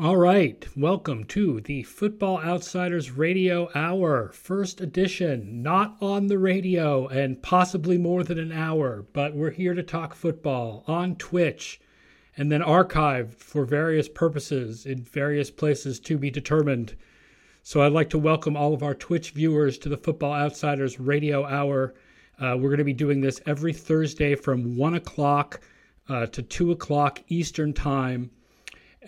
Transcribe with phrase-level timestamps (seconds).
[0.00, 7.08] All right, welcome to the Football Outsiders Radio Hour, first edition, not on the radio
[7.08, 11.80] and possibly more than an hour, but we're here to talk football on Twitch
[12.36, 16.94] and then archived for various purposes in various places to be determined.
[17.64, 21.44] So I'd like to welcome all of our Twitch viewers to the Football Outsiders Radio
[21.44, 21.92] Hour.
[22.38, 25.60] Uh, we're going to be doing this every Thursday from 1 o'clock
[26.08, 28.30] uh, to 2 o'clock Eastern Time.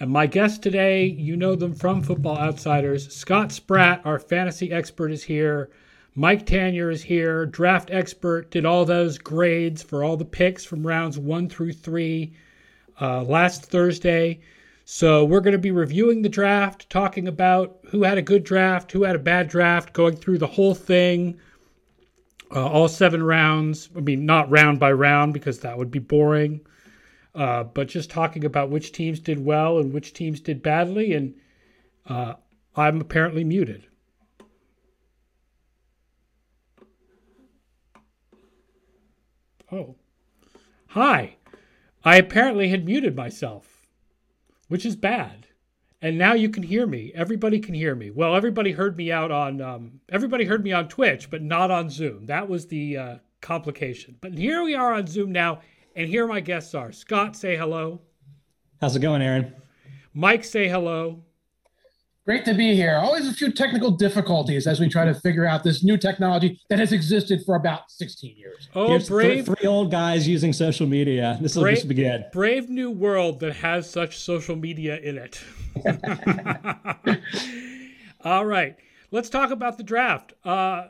[0.01, 3.15] And my guest today, you know them from Football Outsiders.
[3.15, 5.69] Scott Spratt, our fantasy expert, is here.
[6.15, 10.87] Mike Tanier is here, draft expert, did all those grades for all the picks from
[10.87, 12.33] rounds one through three
[12.99, 14.41] uh, last Thursday.
[14.87, 18.91] So we're going to be reviewing the draft, talking about who had a good draft,
[18.93, 21.39] who had a bad draft, going through the whole thing,
[22.51, 23.91] uh, all seven rounds.
[23.95, 26.63] I mean, not round by round because that would be boring
[27.35, 31.13] uh, but just talking about which teams did well and which teams did badly.
[31.13, 31.35] And
[32.09, 32.35] uh,
[32.77, 33.87] I'm apparently muted.
[39.73, 39.95] Oh,
[40.89, 41.37] hi.
[42.05, 43.87] I apparently had muted myself,
[44.69, 45.47] which is bad.
[46.03, 47.13] And now you can hear me.
[47.15, 48.11] Everybody can hear me.
[48.11, 51.91] Well, everybody heard me out on um, everybody heard me on Twitch, but not on
[51.91, 52.27] Zoom.
[52.27, 54.17] That was the uh, complication.
[54.21, 55.61] But here we are on Zoom now,
[56.01, 58.01] and here my guests are Scott, say hello.
[58.81, 59.55] How's it going, Aaron?
[60.15, 61.23] Mike, say hello.
[62.25, 62.97] Great to be here.
[62.97, 66.79] Always a few technical difficulties as we try to figure out this new technology that
[66.79, 68.71] has existed for about 16 years.
[68.75, 69.45] Oh, Here's brave.
[69.45, 71.39] Three, three old guys using social media.
[71.41, 72.25] This will just begin.
[72.33, 75.43] Brave new world that has such social media in it.
[78.25, 78.77] All right.
[79.11, 80.33] Let's talk about the draft.
[80.45, 80.89] Uh,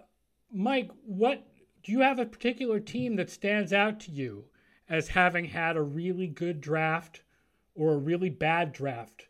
[0.52, 1.44] Mike, what
[1.82, 4.44] do you have a particular team that stands out to you
[4.90, 7.22] as having had a really good draft
[7.76, 9.28] or a really bad draft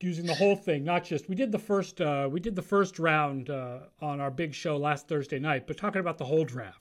[0.00, 2.98] using the whole thing not just we did the first uh, we did the first
[2.98, 6.78] round uh, on our big show last thursday night but talking about the whole draft.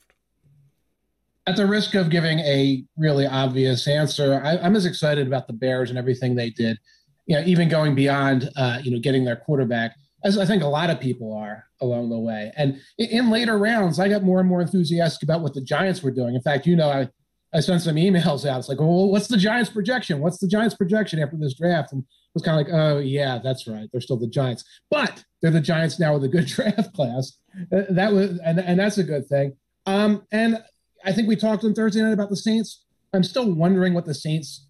[1.48, 5.54] At the risk of giving a really obvious answer I, am as excited about the
[5.54, 6.80] bears and everything they did
[7.28, 10.68] you know even going beyond uh, you know getting their quarterback as i think a
[10.68, 12.52] lot of people are along the way.
[12.58, 16.02] And in, in later rounds i got more and more enthusiastic about what the giants
[16.02, 16.34] were doing.
[16.34, 17.08] In fact you know i
[17.54, 18.60] I sent some emails out.
[18.60, 20.20] It's like, well, what's the Giants projection?
[20.20, 21.92] What's the Giants projection after this draft?
[21.92, 23.90] And it was kind of like, oh yeah, that's right.
[23.92, 27.38] They're still the Giants, but they're the Giants now with a good draft class.
[27.72, 29.58] Uh, that was, and, and that's a good thing.
[29.86, 30.60] Um, and
[31.04, 32.86] I think we talked on Thursday night about the Saints.
[33.14, 34.68] I'm still wondering what the Saints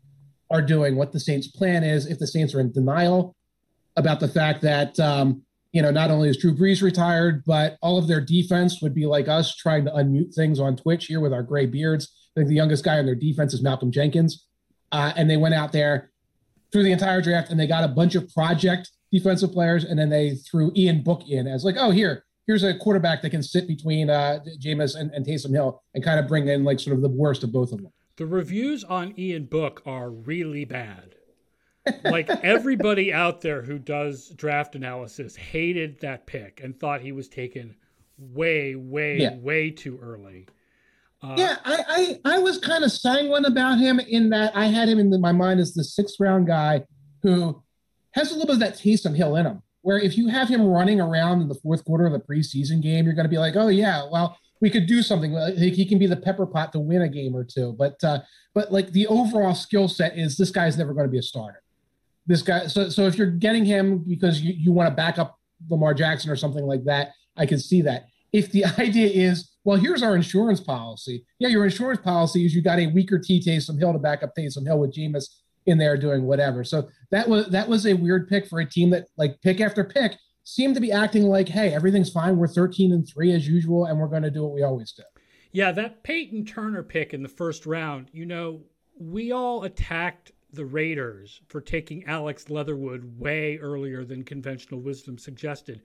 [0.49, 2.07] are doing, what the Saints' plan is.
[2.07, 3.35] If the Saints are in denial
[3.95, 7.99] about the fact that um, you know not only is Drew Brees retired, but all
[7.99, 11.33] of their defense would be like us trying to unmute things on Twitch here with
[11.33, 14.47] our gray beards I think the youngest guy on their defense is Malcolm Jenkins.
[14.91, 16.11] Uh, and they went out there
[16.71, 19.83] through the entire draft and they got a bunch of project defensive players.
[19.83, 23.29] And then they threw Ian Book in as like, oh, here, here's a quarterback that
[23.29, 26.79] can sit between uh, Jameis and, and Taysom Hill and kind of bring in like
[26.79, 27.91] sort of the worst of both of them.
[28.15, 31.15] The reviews on Ian Book are really bad.
[32.03, 37.27] like everybody out there who does draft analysis hated that pick and thought he was
[37.27, 37.75] taken
[38.17, 39.35] way, way, yeah.
[39.35, 40.47] way too early.
[41.23, 44.89] Uh, yeah, I, I, I was kind of sanguine about him in that I had
[44.89, 46.83] him in the, my mind as the sixth round guy
[47.21, 47.61] who
[48.11, 49.61] has a little bit of that taste Taysom Hill in him.
[49.83, 53.05] Where if you have him running around in the fourth quarter of the preseason game,
[53.05, 55.35] you're going to be like, oh yeah, well we could do something.
[55.57, 57.73] He can be the pepper pot to win a game or two.
[57.77, 58.19] But uh,
[58.53, 61.63] but like the overall skill set is this guy's never going to be a starter.
[62.27, 62.67] This guy.
[62.67, 65.37] So so if you're getting him because you, you want to back up
[65.69, 68.05] Lamar Jackson or something like that, I can see that.
[68.31, 71.25] If the idea is well, here's our insurance policy.
[71.39, 74.31] Yeah, your insurance policy is you got a weaker T Taysom Hill to back up
[74.37, 75.25] Taysom Hill with Jameis
[75.65, 76.63] in there doing whatever.
[76.63, 79.83] So that was that was a weird pick for a team that like pick after
[79.83, 82.37] pick seemed to be acting like, hey, everything's fine.
[82.37, 85.03] We're 13 and three as usual, and we're going to do what we always do.
[85.51, 88.61] Yeah, that Payton Turner pick in the first round, you know,
[88.97, 95.81] we all attacked the Raiders for taking Alex Leatherwood way earlier than conventional wisdom suggested.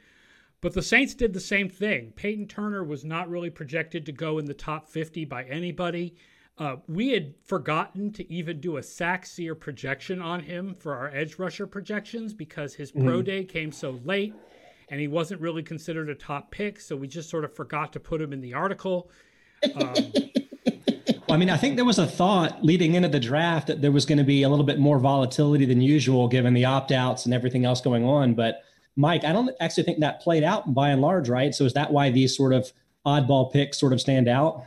[0.60, 2.12] But the Saints did the same thing.
[2.16, 6.16] Payton Turner was not really projected to go in the top 50 by anybody.
[6.58, 11.38] Uh, we had forgotten to even do a SackSEER projection on him for our edge
[11.38, 13.06] rusher projections because his mm-hmm.
[13.06, 14.34] pro day came so late
[14.88, 16.80] and he wasn't really considered a top pick.
[16.80, 19.10] So we just sort of forgot to put him in the article.
[19.74, 19.94] Um,
[21.28, 23.92] well, I mean, I think there was a thought leading into the draft that there
[23.92, 27.26] was going to be a little bit more volatility than usual given the opt outs
[27.26, 28.32] and everything else going on.
[28.32, 28.62] But
[28.96, 31.54] Mike, I don't actually think that played out by and large, right?
[31.54, 32.72] So is that why these sort of
[33.06, 34.64] oddball picks sort of stand out?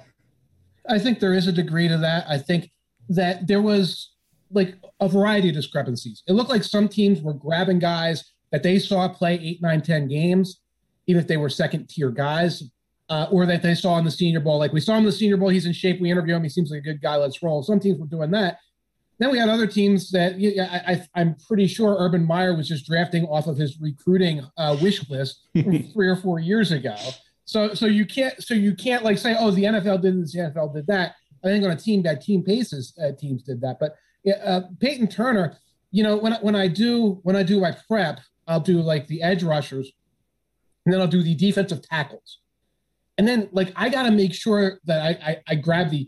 [0.87, 2.25] I think there is a degree to that.
[2.29, 2.71] I think
[3.09, 4.11] that there was
[4.51, 6.23] like a variety of discrepancies.
[6.27, 10.07] It looked like some teams were grabbing guys that they saw play eight, nine, ten
[10.07, 10.61] games,
[11.07, 12.63] even if they were second tier guys,
[13.09, 14.59] uh, or that they saw in the Senior Bowl.
[14.59, 15.99] Like we saw him in the Senior Bowl, he's in shape.
[15.99, 16.43] We interview him.
[16.43, 17.15] He seems like a good guy.
[17.15, 17.63] Let's roll.
[17.63, 18.59] Some teams were doing that.
[19.19, 20.81] Then we had other teams that yeah,
[21.13, 25.07] I, am pretty sure Urban Meyer was just drafting off of his recruiting uh, wish
[25.09, 26.95] list three or four years ago.
[27.43, 30.39] So so you can't so you can't like say oh the NFL did this the
[30.39, 31.15] NFL did that.
[31.43, 33.77] I think on a team that team paces uh, teams did that.
[33.79, 33.95] But
[34.45, 35.57] uh, Payton Turner,
[35.91, 39.21] you know when when I do when I do my prep, I'll do like the
[39.21, 39.91] edge rushers,
[40.85, 42.39] and then I'll do the defensive tackles,
[43.17, 46.07] and then like I got to make sure that I, I I grab the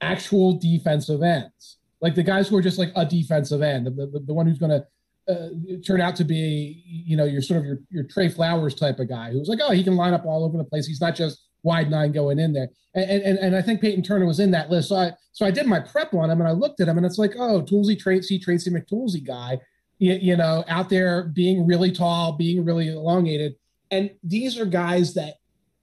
[0.00, 4.20] actual defensive ends like the guys who are just like a defensive end, the, the,
[4.26, 4.86] the one who's going to
[5.30, 5.48] uh,
[5.86, 9.08] turn out to be, you know, your sort of your, your Trey Flowers type of
[9.08, 10.86] guy who's like, oh, he can line up all over the place.
[10.86, 12.68] He's not just wide nine going in there.
[12.94, 14.88] And, and, and I think Payton Turner was in that list.
[14.88, 17.06] So I, so I did my prep on him and I looked at him and
[17.06, 19.58] it's like, oh, Toolsy Tracy, Tracy McToolsy guy,
[19.98, 23.54] you, you know, out there being really tall, being really elongated.
[23.90, 25.34] And these are guys that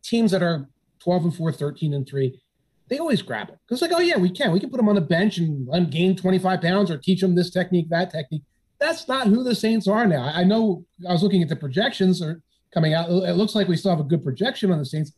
[0.03, 0.67] teams that are
[0.99, 2.39] 12 and 4, 13 and 3,
[2.89, 4.51] they always grab it because like, oh yeah, we can.
[4.51, 7.35] We can put them on the bench and let gain 25 pounds or teach them
[7.35, 8.43] this technique, that technique.
[8.79, 10.31] That's not who the Saints are now.
[10.33, 12.41] I know I was looking at the projections are
[12.73, 13.09] coming out.
[13.09, 15.13] It looks like we still have a good projection on the Saints.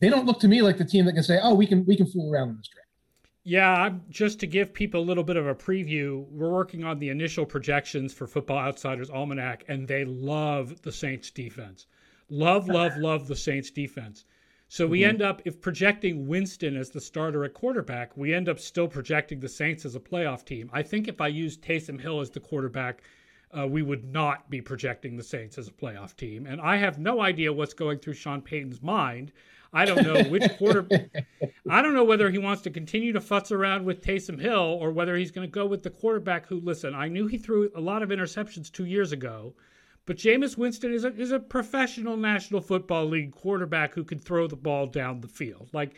[0.00, 1.96] They don't look to me like the team that can say, oh, we can we
[1.96, 2.86] can fool around in this draft.
[3.44, 7.10] Yeah, just to give people a little bit of a preview, we're working on the
[7.10, 11.86] initial projections for Football Outsiders Almanac, and they love the Saints defense.
[12.28, 14.24] Love, love, love the Saints defense.
[14.68, 15.10] So we mm-hmm.
[15.10, 19.38] end up, if projecting Winston as the starter at quarterback, we end up still projecting
[19.38, 20.70] the Saints as a playoff team.
[20.72, 23.02] I think if I used Taysom Hill as the quarterback,
[23.56, 26.46] uh, we would not be projecting the Saints as a playoff team.
[26.46, 29.32] And I have no idea what's going through Sean Payton's mind.
[29.72, 30.86] I don't know which quarter.
[31.70, 34.90] I don't know whether he wants to continue to futz around with Taysom Hill or
[34.90, 37.80] whether he's going to go with the quarterback who, listen, I knew he threw a
[37.80, 39.54] lot of interceptions two years ago.
[40.06, 44.46] But Jameis Winston is a, is a professional National Football League quarterback who can throw
[44.46, 45.68] the ball down the field.
[45.72, 45.96] Like,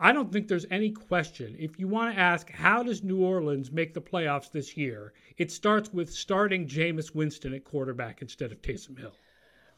[0.00, 1.54] I don't think there's any question.
[1.56, 5.12] If you want to ask, how does New Orleans make the playoffs this year?
[5.38, 9.14] It starts with starting Jameis Winston at quarterback instead of Taysom Hill.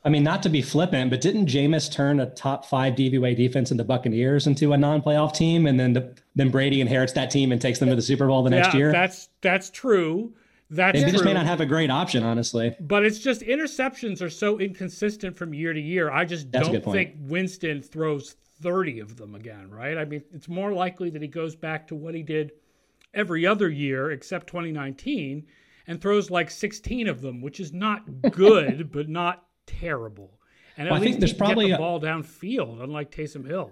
[0.05, 3.71] I mean, not to be flippant, but didn't Jameis turn a top five DVOA defense
[3.73, 7.51] in the Buccaneers into a non-playoff team, and then the, then Brady inherits that team
[7.51, 8.93] and takes them to the Super Bowl the next yeah, year?
[8.93, 10.33] That's that's true.
[10.69, 12.75] That's they just may not have a great option, honestly.
[12.81, 16.11] But it's just interceptions are so inconsistent from year to year.
[16.11, 19.97] I just That's don't think Winston throws 30 of them again, right?
[19.97, 22.53] I mean, it's more likely that he goes back to what he did
[23.15, 25.47] every other year except 2019
[25.87, 28.03] and throws like 16 of them, which is not
[28.33, 30.41] good, but not terrible.
[30.77, 33.71] And at well, least I think there's probably the a, ball downfield, unlike Taysom Hill.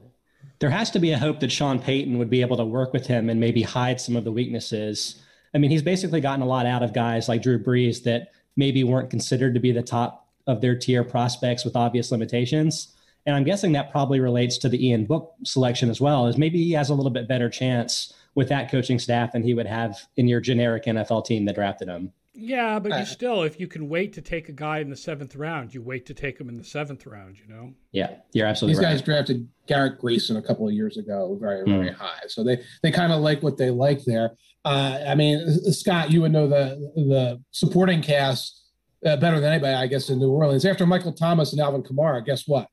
[0.60, 3.06] There has to be a hope that Sean Payton would be able to work with
[3.06, 5.22] him and maybe hide some of the weaknesses
[5.54, 8.84] I mean, he's basically gotten a lot out of guys like Drew Brees that maybe
[8.84, 12.94] weren't considered to be the top of their tier prospects with obvious limitations.
[13.26, 16.62] And I'm guessing that probably relates to the Ian Book selection as well, is maybe
[16.62, 19.98] he has a little bit better chance with that coaching staff than he would have
[20.16, 22.12] in your generic NFL team that drafted him.
[22.36, 24.96] Yeah, but you uh, still, if you can wait to take a guy in the
[24.96, 27.38] seventh round, you wait to take him in the seventh round.
[27.38, 27.72] You know.
[27.92, 28.90] Yeah, you're absolutely right.
[28.90, 28.98] These right.
[28.98, 31.94] guys drafted Garrett Grayson a couple of years ago, very very mm.
[31.94, 32.26] high.
[32.26, 34.32] So they they kind of like what they like there.
[34.64, 38.64] Uh, I mean, Scott, you would know the the supporting cast
[39.04, 40.64] uh, better than anybody, I guess, in New Orleans.
[40.64, 42.68] After Michael Thomas and Alvin Kamara, guess what?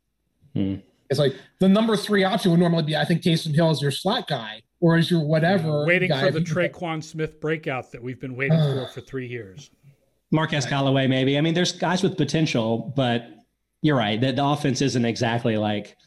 [0.55, 0.81] Mm.
[1.09, 3.91] It's like the number three option would normally be, I think, Taysom Hill is your
[3.91, 5.67] slot guy or is your whatever.
[5.67, 6.25] Yeah, waiting guy.
[6.25, 9.69] for the Tre'Quan Smith breakout that we've been waiting for for three years.
[10.31, 11.37] Marquez Callaway, maybe.
[11.37, 13.27] I mean, there's guys with potential, but
[13.81, 14.19] you're right.
[14.19, 15.97] The, the offense isn't exactly like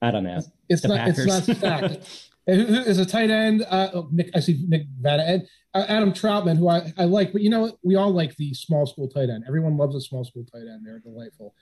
[0.00, 0.40] I don't know.
[0.68, 0.96] It's not.
[0.96, 1.18] Packers.
[1.18, 2.26] It's not stacked.
[2.50, 3.64] Is a tight end.
[3.68, 5.42] Uh, oh, Nick, I see Nick Vada,
[5.74, 8.86] uh, Adam Trautman, who I, I like, but you know, we all like the small
[8.86, 9.44] school tight end.
[9.46, 10.84] Everyone loves a small school tight end.
[10.84, 11.54] They're delightful.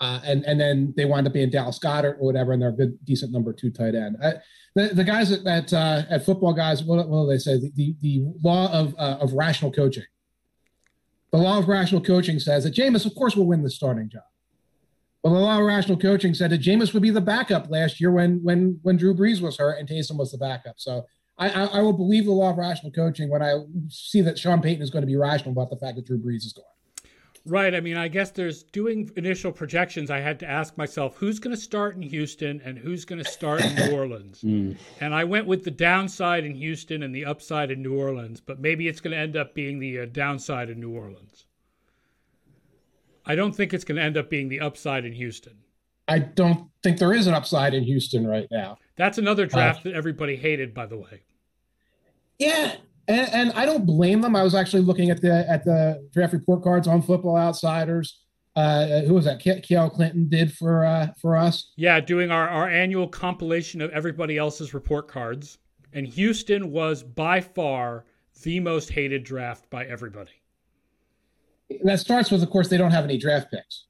[0.00, 2.72] Uh, and and then they wind up being Dallas Goedert or whatever, and they're a
[2.72, 4.16] good, decent number two tight end.
[4.22, 4.34] I,
[4.76, 7.58] the, the guys at at, uh, at football guys, what, what do they say?
[7.58, 10.04] The the, the law of uh, of rational coaching.
[11.32, 14.22] The law of rational coaching says that Jameis, of course, will win the starting job.
[15.22, 18.10] Well, the law of rational coaching said that Jameis would be the backup last year
[18.10, 20.74] when when when Drew Brees was hurt and Taysom was the backup.
[20.78, 21.06] So
[21.38, 23.54] I, I, I will believe the law of rational coaching when I
[23.88, 26.46] see that Sean Payton is going to be rational about the fact that Drew Brees
[26.46, 26.64] is gone.
[27.44, 27.74] Right.
[27.74, 30.10] I mean, I guess there's doing initial projections.
[30.10, 33.30] I had to ask myself who's going to start in Houston and who's going to
[33.30, 34.44] start in New Orleans.
[34.48, 34.76] Mm.
[35.00, 38.60] And I went with the downside in Houston and the upside in New Orleans, but
[38.60, 41.44] maybe it's going to end up being the uh, downside in New Orleans.
[43.28, 45.58] I don't think it's going to end up being the upside in Houston.
[46.08, 48.78] I don't think there is an upside in Houston right now.
[48.96, 51.22] That's another draft uh, that everybody hated, by the way.
[52.38, 52.76] Yeah,
[53.08, 54.34] And, and I don't blame them.
[54.34, 58.20] I was actually looking at the at the draft report cards on Football Outsiders.
[58.56, 59.40] Uh, who was that?
[59.40, 61.72] Cale Clinton did for uh, for us.
[61.76, 65.58] Yeah, doing our, our annual compilation of everybody else's report cards.
[65.92, 68.04] And Houston was by far
[68.42, 70.37] the most hated draft by everybody.
[71.84, 73.86] That starts with, of course, they don't have any draft picks.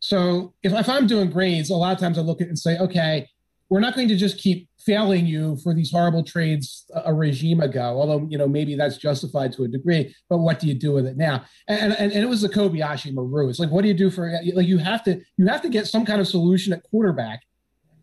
[0.00, 2.58] So if, if I'm doing grades, a lot of times I look at it and
[2.58, 3.28] say, okay,
[3.68, 7.82] we're not going to just keep failing you for these horrible trades a regime ago,
[7.82, 10.14] although you know maybe that's justified to a degree.
[10.28, 11.44] But what do you do with it now?
[11.66, 13.48] And and, and it was the Kobayashi Maru.
[13.48, 15.88] It's like what do you do for like you have to you have to get
[15.88, 17.42] some kind of solution at quarterback.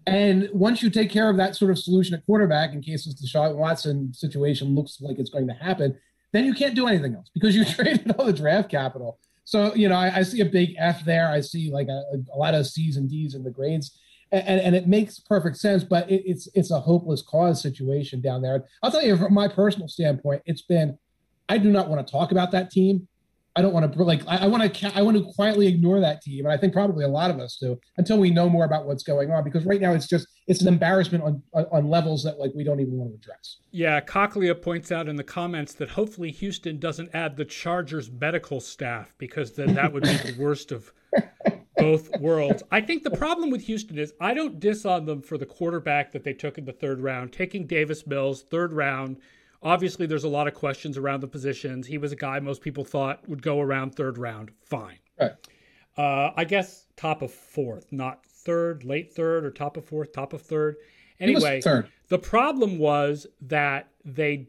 [0.06, 3.16] And once you take care of that sort of solution at quarterback, in case this
[3.24, 5.98] Deshaun Watson situation looks like it's going to happen,
[6.34, 9.20] then you can't do anything else because you traded all the draft capital.
[9.46, 11.30] So you know I, I see a big F there.
[11.30, 13.98] I see like a, a lot of C's and D's in the grades
[14.34, 18.42] and, and it makes perfect sense, but it, it's it's a hopeless cause situation down
[18.42, 18.66] there.
[18.82, 20.98] I'll tell you from my personal standpoint, it's been
[21.48, 23.08] I do not want to talk about that team.
[23.56, 26.46] I don't want to like I, want to I want to quietly ignore that team,
[26.46, 29.04] and I think probably a lot of us do until we know more about what's
[29.04, 29.44] going on.
[29.44, 32.80] Because right now it's just it's an embarrassment on on levels that like we don't
[32.80, 33.60] even want to address.
[33.72, 38.60] Yeah, Cochlea points out in the comments that hopefully Houston doesn't add the Chargers medical
[38.60, 40.92] staff because then that would be the worst of
[41.78, 42.64] both worlds.
[42.72, 46.12] I think the problem with Houston is I don't diss on them for the quarterback
[46.14, 49.18] that they took in the third round, taking Davis Mills, third round.
[49.64, 51.88] Obviously, there's a lot of questions around the positions.
[51.88, 54.52] He was a guy most people thought would go around third round.
[54.62, 55.00] Fine.
[55.20, 55.32] Right.
[55.98, 60.34] Uh, I guess top of fourth, not third, late third, or top of fourth, top
[60.34, 60.76] of third.
[61.20, 61.88] Anyway, third.
[62.10, 64.48] the problem was that they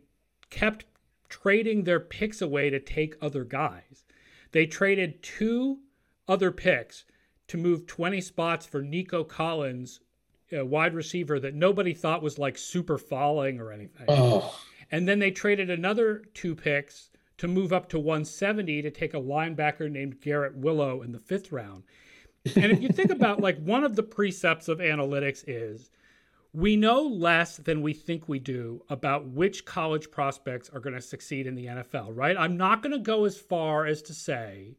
[0.51, 0.85] kept
[1.29, 4.05] trading their picks away to take other guys.
[4.53, 5.81] They traded two
[6.27, 7.05] other picks
[7.49, 10.01] to move 20 spots for Nico Collins,
[10.53, 14.07] a wide receiver that nobody thought was like super falling or anything.
[14.09, 14.59] Oh.
[14.91, 19.21] And then they traded another two picks to move up to 170 to take a
[19.21, 21.83] linebacker named Garret Wallow in the fifth round.
[22.57, 25.91] And if you think about like one of the precepts of analytics is
[26.53, 31.01] we know less than we think we do about which college prospects are going to
[31.01, 32.37] succeed in the NFL, right?
[32.39, 34.77] I'm not going to go as far as to say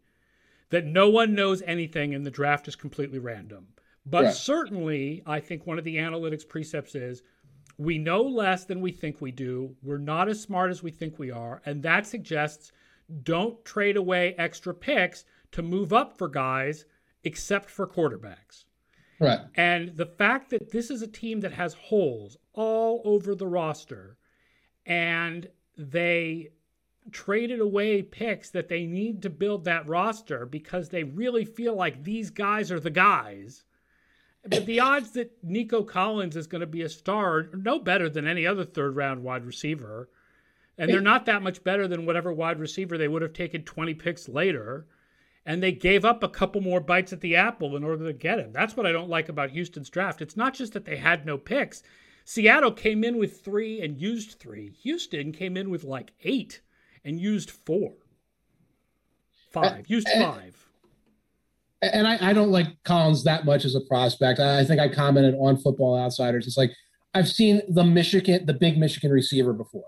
[0.70, 3.68] that no one knows anything and the draft is completely random.
[4.06, 4.32] But yeah.
[4.32, 7.24] certainly, I think one of the analytics precepts is
[7.77, 9.75] we know less than we think we do.
[9.84, 11.62] We're not as smart as we think we are.
[11.65, 12.72] And that suggests
[13.24, 16.86] don't trade away extra picks to move up for guys
[17.24, 18.65] except for quarterbacks.
[19.20, 19.39] Right.
[19.55, 24.17] And the fact that this is a team that has holes all over the roster
[24.86, 26.50] and they
[27.12, 32.03] traded away picks that they need to build that roster because they really feel like
[32.03, 33.63] these guys are the guys.
[34.48, 38.10] But the odds that Nico Collins is going to be a star are no better
[38.10, 40.10] than any other third round wide receiver.
[40.78, 43.94] And they're not that much better than whatever wide receiver they would have taken 20
[43.96, 44.86] picks later.
[45.46, 48.40] And they gave up a couple more bites at the apple in order to get
[48.40, 48.52] him.
[48.52, 50.22] That's what I don't like about Houston's draft.
[50.22, 51.82] It's not just that they had no picks.
[52.25, 54.72] Seattle came in with three and used three.
[54.82, 56.62] Houston came in with like eight
[57.04, 57.94] and used four,
[59.52, 60.65] five, eh, used eh, five.
[61.82, 64.39] And I, I, don't like Collins that much as a prospect.
[64.39, 66.48] I think I commented on Football Outsiders.
[66.48, 66.72] It's like
[67.13, 69.86] I've seen the Michigan, the big Michigan receiver before.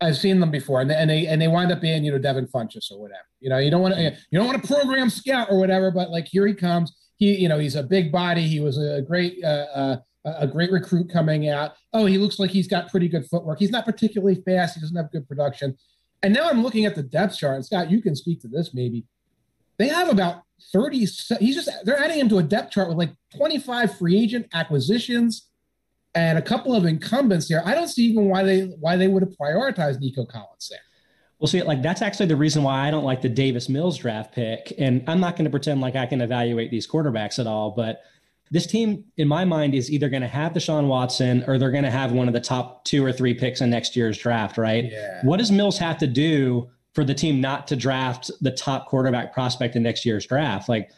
[0.00, 2.18] I've seen them before, and they, and they and they wind up being you know
[2.18, 3.26] Devin Funchess or whatever.
[3.40, 6.10] You know, you don't want to you don't want to program scout or whatever, but
[6.10, 6.92] like here he comes.
[7.16, 8.42] He you know he's a big body.
[8.42, 11.72] He was a great uh, uh, a great recruit coming out.
[11.92, 13.58] Oh, he looks like he's got pretty good footwork.
[13.58, 14.74] He's not particularly fast.
[14.74, 15.76] He doesn't have good production.
[16.22, 17.56] And now I'm looking at the depth chart.
[17.56, 19.04] And Scott, you can speak to this maybe.
[19.78, 20.42] They have about
[20.72, 20.98] 30.
[20.98, 25.48] He's just, they're adding him to a depth chart with like 25 free agent acquisitions
[26.14, 27.62] and a couple of incumbents here.
[27.64, 30.80] I don't see even why they why they would have prioritized Nico Collins there.
[31.38, 34.34] Well, see, like that's actually the reason why I don't like the Davis Mills draft
[34.34, 34.72] pick.
[34.78, 38.02] And I'm not going to pretend like I can evaluate these quarterbacks at all, but
[38.52, 41.84] this team, in my mind, is either going to have Deshaun Watson or they're going
[41.84, 44.84] to have one of the top two or three picks in next year's draft, right?
[44.92, 45.22] Yeah.
[45.24, 49.32] What does Mills have to do for the team not to draft the top quarterback
[49.32, 50.68] prospect in next year's draft?
[50.68, 50.90] Like,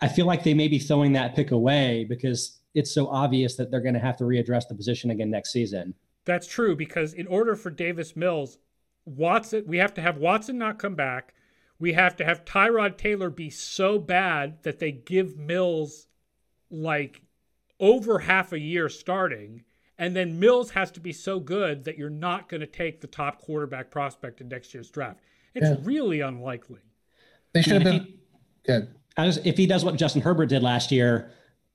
[0.00, 3.70] I feel like they may be throwing that pick away because it's so obvious that
[3.70, 5.94] they're going to have to readdress the position again next season.
[6.24, 8.58] That's true because in order for Davis Mills,
[9.04, 11.34] Watson, we have to have Watson not come back.
[11.78, 16.06] We have to have Tyrod Taylor be so bad that they give Mills
[16.70, 17.22] like
[17.80, 19.64] over half a year starting.
[20.02, 23.06] And then Mills has to be so good that you're not going to take the
[23.06, 25.20] top quarterback prospect in next year's draft.
[25.54, 25.76] It's yeah.
[25.84, 26.80] really unlikely.
[27.54, 28.18] They should have been he,
[28.66, 28.88] good.
[29.16, 31.30] Was, if he does what Justin Herbert did last year,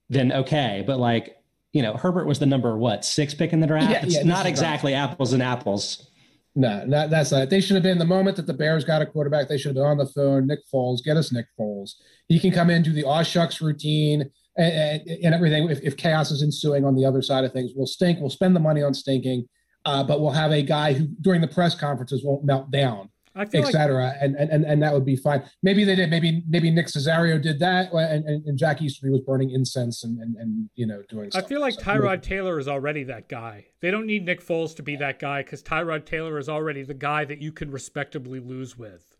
[0.09, 0.83] then okay.
[0.85, 1.37] But like,
[1.71, 3.91] you know, Herbert was the number what six pick in the draft.
[3.91, 4.99] Yeah, it's yeah, not exactly right.
[4.99, 6.09] apples and apples.
[6.53, 7.49] No, not, that's not.
[7.49, 9.47] They should have been the moment that the Bears got a quarterback.
[9.47, 10.47] They should have been on the phone.
[10.47, 11.91] Nick Foles, get us Nick Foles.
[12.27, 15.69] He can come in do the aw shucks routine and, and, everything.
[15.69, 18.19] If, if, chaos is ensuing on the other side of things, we'll stink.
[18.19, 19.47] We'll spend the money on stinking,
[19.85, 24.07] uh, but we'll have a guy who during the press conferences won't melt down etc.
[24.07, 24.15] Like...
[24.19, 25.43] And, and and that would be fine.
[25.63, 26.09] Maybe they did.
[26.09, 30.19] Maybe maybe Nick Caserio did that, and, and, and Jack Easterby was burning incense and,
[30.19, 31.29] and, and you know doing.
[31.33, 33.67] I feel like so, Tyrod Taylor is already that guy.
[33.81, 36.93] They don't need Nick Foles to be that guy because Tyrod Taylor is already the
[36.93, 39.15] guy that you can respectably lose with.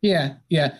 [0.00, 0.76] Yeah, yeah.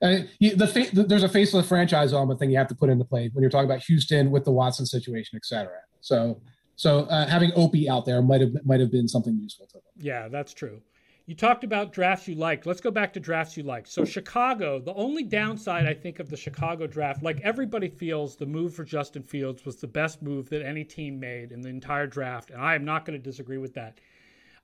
[0.00, 3.30] The, fa- the, there's a faceless franchise element thing you have to put into play
[3.32, 5.80] when you're talking about Houston with the Watson situation, et cetera.
[6.00, 6.40] So,
[6.76, 9.82] so uh, having Opie out there might have might have been something useful to them.
[9.96, 10.80] Yeah, that's true.
[11.26, 12.64] You talked about drafts you liked.
[12.64, 13.88] Let's go back to drafts you liked.
[13.88, 18.46] So Chicago, the only downside I think of the Chicago draft, like everybody feels the
[18.46, 22.06] move for Justin Fields was the best move that any team made in the entire
[22.06, 23.98] draft, and I am not going to disagree with that.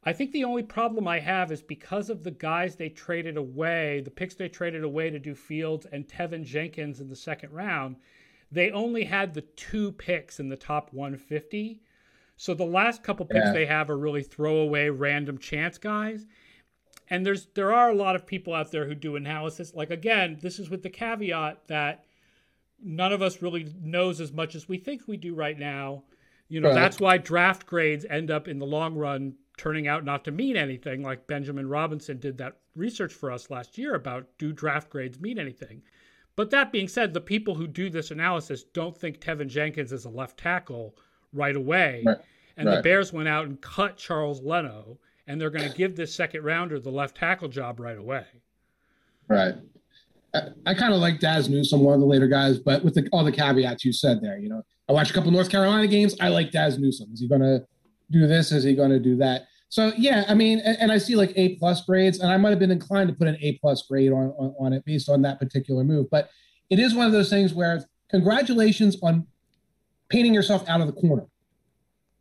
[0.06, 4.02] I think the only problem I have is because of the guys they traded away,
[4.04, 7.96] the picks they traded away to do Fields and Teven Jenkins in the second round,
[8.52, 11.80] they only had the two picks in the top 150.
[12.36, 13.52] So the last couple picks yeah.
[13.52, 16.26] they have are really throwaway random chance guys
[17.08, 20.38] and there's there are a lot of people out there who do analysis like again
[20.40, 22.04] this is with the caveat that
[22.82, 26.02] none of us really knows as much as we think we do right now
[26.48, 26.74] you know right.
[26.74, 30.56] that's why draft grades end up in the long run turning out not to mean
[30.56, 35.20] anything like benjamin robinson did that research for us last year about do draft grades
[35.20, 35.82] mean anything
[36.36, 40.04] but that being said the people who do this analysis don't think teven jenkins is
[40.04, 40.96] a left tackle
[41.32, 42.18] right away right.
[42.56, 42.76] and right.
[42.76, 46.44] the bears went out and cut charles leno and they're going to give this second
[46.44, 48.24] rounder the left tackle job right away.
[49.28, 49.54] Right.
[50.34, 53.08] I, I kind of like Dazz Newsome, one of the later guys, but with the,
[53.12, 56.14] all the caveats you said there, you know, I watched a couple North Carolina games.
[56.20, 57.10] I like Dazz Newsome.
[57.12, 57.64] Is he going to
[58.20, 58.52] do this?
[58.52, 59.46] Is he going to do that?
[59.68, 62.50] So yeah, I mean, and, and, I see like A plus grades, and I might
[62.50, 65.22] have been inclined to put an A plus grade on, on on it based on
[65.22, 66.08] that particular move.
[66.10, 66.30] But
[66.70, 69.26] it is one of those things where congratulations on
[70.08, 71.26] painting yourself out of the corner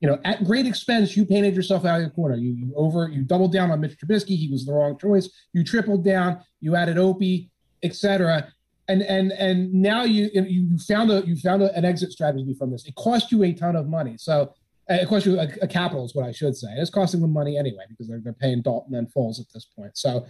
[0.04, 2.36] you know, at great expense, you painted yourself out of the corner.
[2.36, 4.36] You, you over, you doubled down on Mitch Trubisky.
[4.36, 5.30] He was the wrong choice.
[5.54, 6.42] You tripled down.
[6.60, 7.50] You added Opie,
[7.84, 8.52] etc.
[8.90, 12.70] And and and now you you found a you found a, an exit strategy from
[12.70, 12.86] this.
[12.86, 14.18] It cost you a ton of money.
[14.18, 14.54] So
[14.90, 16.70] uh, cost you a, a capital is what I should say.
[16.78, 19.98] It's costing them money anyway because they're, they're paying Dalton and Foles at this point.
[19.98, 20.26] So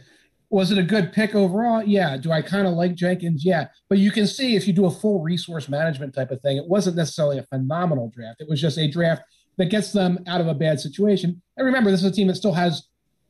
[0.50, 1.82] was it a good pick overall?
[1.82, 2.16] Yeah.
[2.18, 3.44] Do I kind of like Jenkins?
[3.44, 3.68] Yeah.
[3.90, 6.68] But you can see if you do a full resource management type of thing, it
[6.68, 8.40] wasn't necessarily a phenomenal draft.
[8.40, 9.24] It was just a draft
[9.58, 11.42] that gets them out of a bad situation.
[11.58, 12.84] And remember, this is a team that still has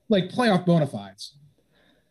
[0.09, 1.38] like playoff bona fides.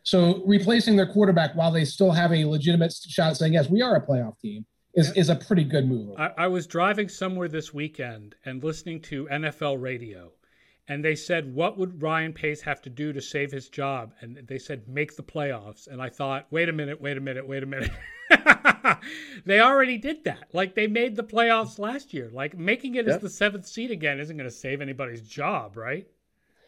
[0.01, 3.95] So replacing their quarterback while they still have a legitimate shot saying, yes, we are
[3.95, 6.15] a playoff team is, is a pretty good move.
[6.17, 10.31] I, I was driving somewhere this weekend and listening to NFL radio.
[10.87, 14.13] And they said, What would Ryan Pace have to do to save his job?
[14.19, 15.87] And they said, Make the playoffs.
[15.87, 17.91] And I thought, Wait a minute, wait a minute, wait a minute.
[19.45, 20.49] they already did that.
[20.51, 22.29] Like they made the playoffs last year.
[22.33, 23.15] Like making it yep.
[23.15, 26.05] as the seventh seed again isn't going to save anybody's job, right?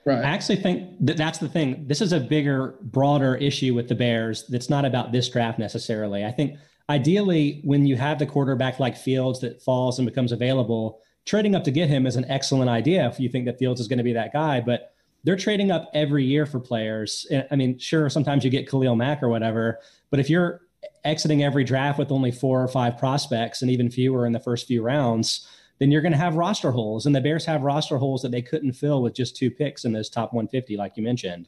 [0.05, 0.19] Right.
[0.19, 1.87] I actually think that that's the thing.
[1.87, 6.23] This is a bigger, broader issue with the Bears that's not about this draft necessarily.
[6.23, 6.59] I think
[6.89, 11.63] ideally, when you have the quarterback like Fields that falls and becomes available, trading up
[11.63, 14.03] to get him is an excellent idea if you think that Fields is going to
[14.03, 14.61] be that guy.
[14.61, 14.93] But
[15.23, 17.25] they're trading up every year for players.
[17.49, 19.79] I mean, sure, sometimes you get Khalil Mack or whatever,
[20.11, 20.61] but if you're
[21.03, 24.67] exiting every draft with only four or five prospects and even fewer in the first
[24.67, 25.47] few rounds,
[25.79, 27.07] then you're going to have roster holes.
[27.07, 29.93] And the Bears have roster holes that they couldn't fill with just two picks in
[29.93, 31.47] those top 150, like you mentioned.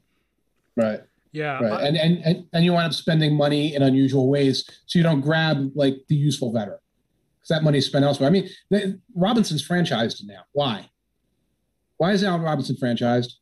[0.76, 1.02] Right.
[1.32, 1.60] Yeah.
[1.60, 1.72] Right.
[1.72, 4.70] I, and, and, and you wind up spending money in unusual ways.
[4.86, 6.80] So you don't grab like the useful veteran
[7.38, 8.28] because that money is spent elsewhere.
[8.28, 10.42] I mean, the, Robinson's franchised now.
[10.54, 10.90] Why?
[11.98, 13.34] Why is Allen Robinson franchised?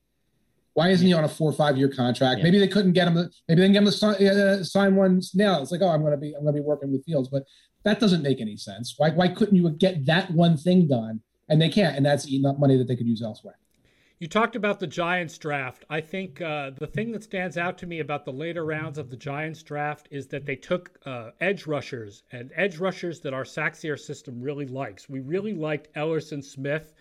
[0.74, 2.40] Why isn't he on a four or five year contract?
[2.40, 2.44] Yeah.
[2.44, 3.16] Maybe they couldn't get him.
[3.48, 5.62] Maybe they can get him to sign, uh, sign one now.
[5.62, 7.44] It's like, oh, I'm going to be, I'm going to be working with Fields, but
[7.86, 8.96] that doesn't make any sense.
[8.98, 11.22] Why, why couldn't you get that one thing done?
[11.48, 13.58] And they can't, and that's eating up money that they could use elsewhere.
[14.18, 15.84] You talked about the Giants draft.
[15.90, 19.10] I think uh, the thing that stands out to me about the later rounds of
[19.10, 23.44] the Giants draft is that they took uh, edge rushers and edge rushers that our
[23.44, 25.10] SackSEER system really likes.
[25.10, 26.94] We really liked Elerson Smith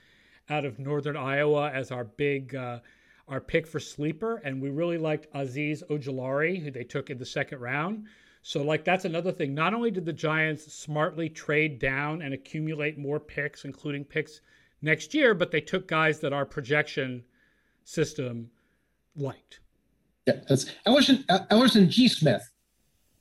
[0.50, 2.80] out of Northern Iowa as our big uh,
[3.28, 7.24] our pick for sleeper, and we really liked Azeez Ojulari, who they took in the
[7.24, 8.06] second round.
[8.42, 9.54] So, like, that's another thing.
[9.54, 14.40] Not only did the Giants smartly trade down and accumulate more picks, including picks
[14.84, 17.24] next year, but they took guys that our projection
[17.84, 18.50] system
[19.16, 19.60] liked.
[20.26, 22.08] Yeah, that's Elerson, Elerson G.
[22.08, 22.42] Smith.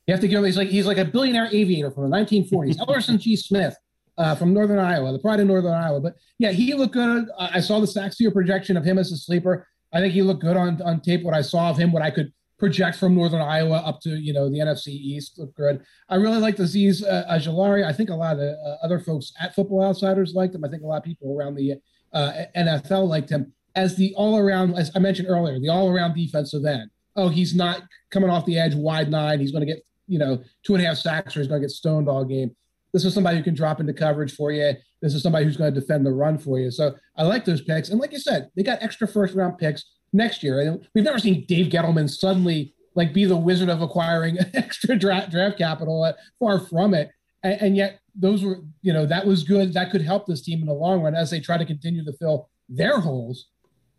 [0.08, 0.46] You have to give him.
[0.46, 2.78] He's like he's like a billionaire aviator from the 1940s.
[2.88, 3.36] Elerson G.
[3.36, 3.76] Smith
[4.18, 6.00] uh, from Northern Iowa, the pride of Northern Iowa.
[6.00, 7.26] But yeah, he looked good.
[7.40, 9.68] I saw the SackSEER projection of him as a sleeper.
[9.94, 11.24] I think he looked good on on tape.
[11.24, 14.34] What I saw of him, what I could project from Northern Iowa up to you
[14.34, 15.84] know the NFC East looked good.
[16.10, 17.86] I really like Azeez uh, Ojulari.
[17.86, 20.64] I think a lot of uh, other folks at Football Outsiders liked him.
[20.64, 21.76] I think a lot of people around the
[22.14, 26.16] uh, NFL liked him as the all around, as I mentioned earlier, the all around
[26.16, 26.90] defensive end.
[27.16, 29.40] Oh, he's not coming off the edge wide nine.
[29.40, 31.68] He's going to get you know two and a half sacks or he's going to
[31.68, 32.56] get stoned all game.
[32.94, 34.74] This is somebody who can drop into coverage for you.
[35.02, 36.70] This is somebody who's going to defend the run for you.
[36.70, 37.90] So I like those picks.
[37.90, 40.62] And like you said, they got extra first round picks next year.
[40.62, 45.32] And we've never seen Dave Gettleman suddenly like be the wizard of acquiring extra draft
[45.32, 46.04] draft capital.
[46.04, 47.12] Uh, far from it.
[47.42, 49.74] And, and, yet those were, you know, that was good.
[49.74, 52.14] That could help this team in the long run as they try to continue to
[52.14, 53.48] fill their holes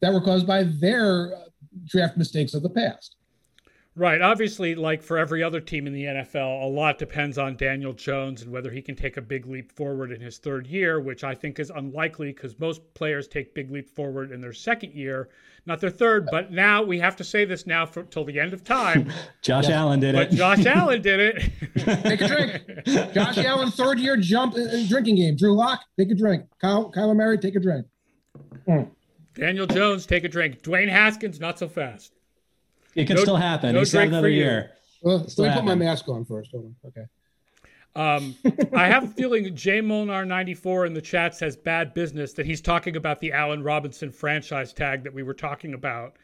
[0.01, 1.41] that were caused by their uh,
[1.85, 3.17] draft mistakes of the past.
[3.97, 4.21] Right.
[4.21, 8.43] Obviously, like for every other team in the NFL, a lot depends on Daniel Jones
[8.43, 11.33] and whether he can take a big leap forward in his third year, which I
[11.33, 15.29] think is unlikely because most players take big leap forward in their second year,
[15.65, 16.27] not their third.
[16.29, 19.13] But now we have to say this now for till the end of time.
[19.43, 19.79] Josh yeah.
[19.79, 20.37] Allen did but it.
[20.37, 21.53] Josh Allen did it.
[22.03, 23.15] take a drink.
[23.15, 25.37] Josh Allen, third year jump in drinking game.
[25.37, 26.47] Drew Lock, take a drink.
[26.61, 27.87] Kyle, Kyler Murray, take a drink.
[28.67, 28.91] Mm.
[29.35, 30.63] Daniel Jones, take a drink.
[30.63, 32.14] Dwayne Haskins, not so fast.
[32.95, 33.75] It could no, still happen.
[33.75, 34.73] No He's still another year.
[35.03, 36.51] Well, let me put my mask on first.
[36.53, 36.77] Hold on.
[36.87, 37.05] Okay.
[37.97, 38.35] Um,
[38.77, 42.61] I have a feeling J Molnar 94 in the chat says bad business that he's
[42.61, 46.17] talking about the Allen Robinson franchise tag that we were talking about.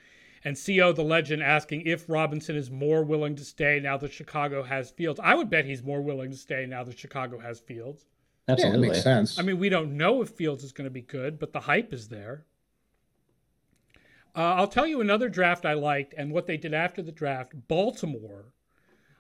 [0.43, 4.63] And CO the legend asking if Robinson is more willing to stay now that Chicago
[4.63, 5.21] has Fields.
[5.23, 8.07] I would bet he's more willing to stay now that Chicago has Fields.
[8.49, 8.89] Absolutely.
[8.89, 9.39] Yeah, makes sense.
[9.39, 11.93] I mean, we don't know if Fields is going to be good, but the hype
[11.93, 12.47] is there.
[14.35, 17.53] Uh, I'll tell you another draft I liked and what they did after the draft.
[17.67, 18.53] Baltimore.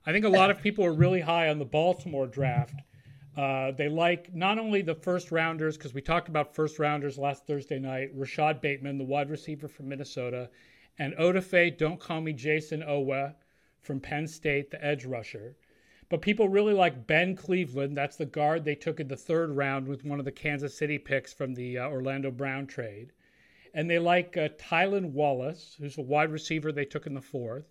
[0.07, 2.75] I think a lot of people are really high on the Baltimore draft.
[3.37, 7.46] Uh, they like not only the first rounders, because we talked about first rounders last
[7.46, 10.49] Thursday night, Rashod Bateman, the wide receiver from Minnesota,
[10.99, 13.35] and Odafe, don't call me Jayson Oweh
[13.81, 15.57] from Penn State, the edge rusher.
[16.09, 17.96] But people really like Ben Cleveland.
[17.96, 20.99] That's the guard they took in the third round with one of the Kansas City
[20.99, 23.12] picks from the uh, Orlando Brown trade
[23.74, 27.64] and they like uh, Tylan Wallace, who's a wide receiver they took in the fourth.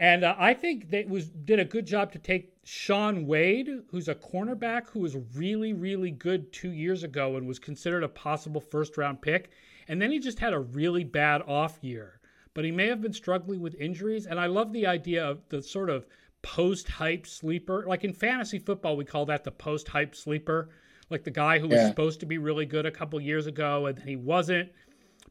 [0.00, 4.08] And uh, I think they was did a good job to take Shaun Wade, who's
[4.08, 8.60] a cornerback who was really, really good two years ago and was considered a possible
[8.60, 9.50] first round pick.
[9.86, 12.20] And then he just had a really bad off year.
[12.54, 14.26] But he may have been struggling with injuries.
[14.26, 16.06] And I love the idea of the sort of
[16.42, 17.84] post hype sleeper.
[17.86, 20.70] Like in fantasy football, we call that the post hype sleeper.
[21.10, 21.76] Like the guy who yeah.
[21.76, 24.72] was supposed to be really good a couple years ago and then he wasn't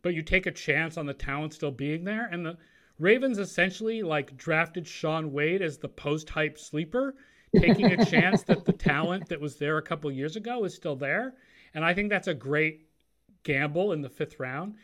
[0.04, 2.28] but you take a chance on the talent still being there.
[2.32, 2.58] And the
[3.00, 7.16] Ravens essentially like drafted Shaun Wade as the post hype sleeper,
[7.58, 10.96] taking a chance that the talent that was there a couple years ago is still
[10.96, 11.34] there.
[11.74, 12.86] And I think that's a great
[13.44, 14.76] gamble in the fifth round.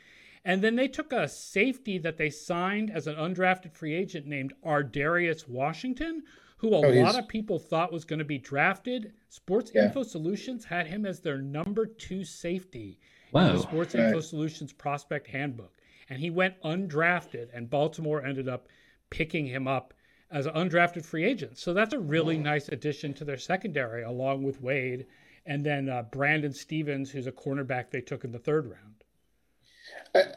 [0.46, 4.54] And then they took a safety that they signed as an undrafted free agent named
[4.64, 6.24] Ar'Darius Washington,
[6.58, 9.14] who a oh, lot of people thought was going to be drafted.
[9.28, 9.86] Sports yeah.
[9.86, 13.00] Info Solutions had him as their number two safety
[13.32, 13.54] wow.
[13.54, 14.06] the Sports right.
[14.06, 15.74] Info Solutions Prospect Handbook.
[16.10, 18.68] And he went undrafted, and Baltimore ended up
[19.10, 19.94] picking him up
[20.32, 21.58] as an undrafted free agent.
[21.58, 25.06] So that's a really nice addition to their secondary, along with Wade,
[25.46, 29.04] and then uh, Brandon Stephens, who's a cornerback they took in the third round.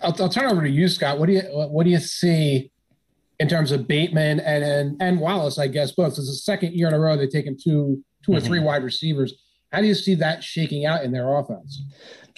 [0.02, 1.18] I'll, I'll, turn over to you, Scott.
[1.18, 2.70] What do you what do you see
[3.38, 5.58] in terms of Bateman and and, and Wallace?
[5.58, 6.18] I guess both.
[6.18, 8.46] It's the second year in a row they've taken two two or mm-hmm.
[8.46, 9.34] three wide receivers.
[9.72, 11.82] How do you see that shaking out in their offense?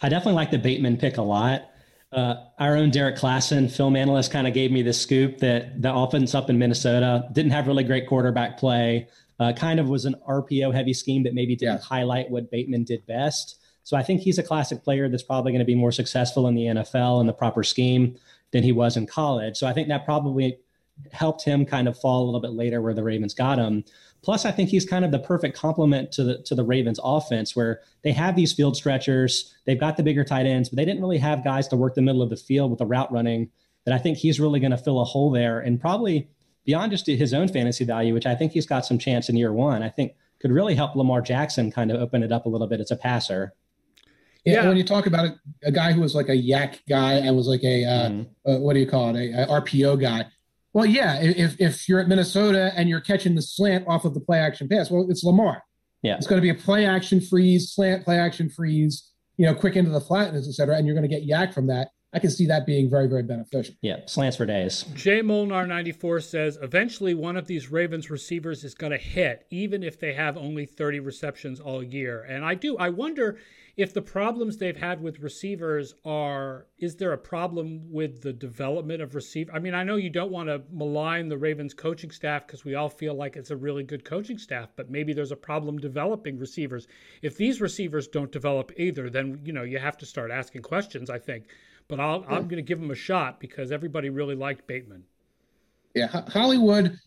[0.02, 1.70] I definitely like the Bateman pick a lot.
[2.12, 5.92] Uh, our own Derrik Klassen, film analyst, kind of gave me the scoop that the
[5.92, 9.08] offense up in Minnesota didn't have really great quarterback play.
[9.40, 13.04] Uh, kind of was an RPO heavy scheme that maybe didn't highlight what Bateman did
[13.06, 13.58] best.
[13.82, 16.54] So I think he's a classic player that's probably going to be more successful in
[16.54, 18.16] the NFL in the proper scheme
[18.52, 19.56] than he was in college.
[19.56, 20.56] So I think that probably
[21.12, 23.84] helped him kind of fall a little bit later where the Ravens got him.
[24.24, 27.54] Plus, I think he's kind of the perfect complement to the to the Ravens offense,
[27.54, 31.02] where they have these field stretchers, they've got the bigger tight ends, but they didn't
[31.02, 33.50] really have guys to work the middle of the field with the route running.
[33.84, 36.28] That I think he's really going to fill a hole there, and probably
[36.64, 39.52] beyond just his own fantasy value, which I think he's got some chance in year
[39.52, 39.82] one.
[39.82, 42.80] I think could really help Lamar Jackson kind of open it up a little bit
[42.80, 43.54] as a passer.
[44.44, 44.68] Yeah, yeah.
[44.68, 47.46] when you talk about a, a, guy who was like a YAC guy and was
[47.46, 48.50] like a uh, mm-hmm.
[48.50, 50.26] uh, what do you call it, a, a RPO guy,
[50.74, 54.20] well, yeah, if if you're at Minnesota and you're catching the slant off of the
[54.20, 55.62] play action pass, well, it's Lamar.
[56.02, 59.54] Yeah, it's going to be a play action freeze, slant, play action freeze, you know,
[59.54, 61.88] quick into the flatness, et cetera, and you're going to get YAC from that.
[62.12, 63.74] I can see that being very, very beneficial.
[63.82, 64.84] Yeah, slants for days.
[64.94, 69.82] Jay Molnar 94 says eventually one of these Ravens receivers is going to hit, even
[69.82, 72.22] if they have only 30 receptions all year.
[72.22, 73.38] And I do, I wonder
[73.76, 79.02] if the problems they've had with receivers are is there a problem with the development
[79.02, 82.46] of receiver i mean i know you don't want to malign the ravens coaching staff
[82.46, 85.36] because we all feel like it's a really good coaching staff but maybe there's a
[85.36, 86.86] problem developing receivers.
[87.22, 91.10] If these receivers don't develop either then you know you have to start asking questions
[91.10, 91.46] i think.
[91.86, 95.04] But i am going to give them a shot because everybody really liked bateman.
[95.94, 96.98] Yeah hollywood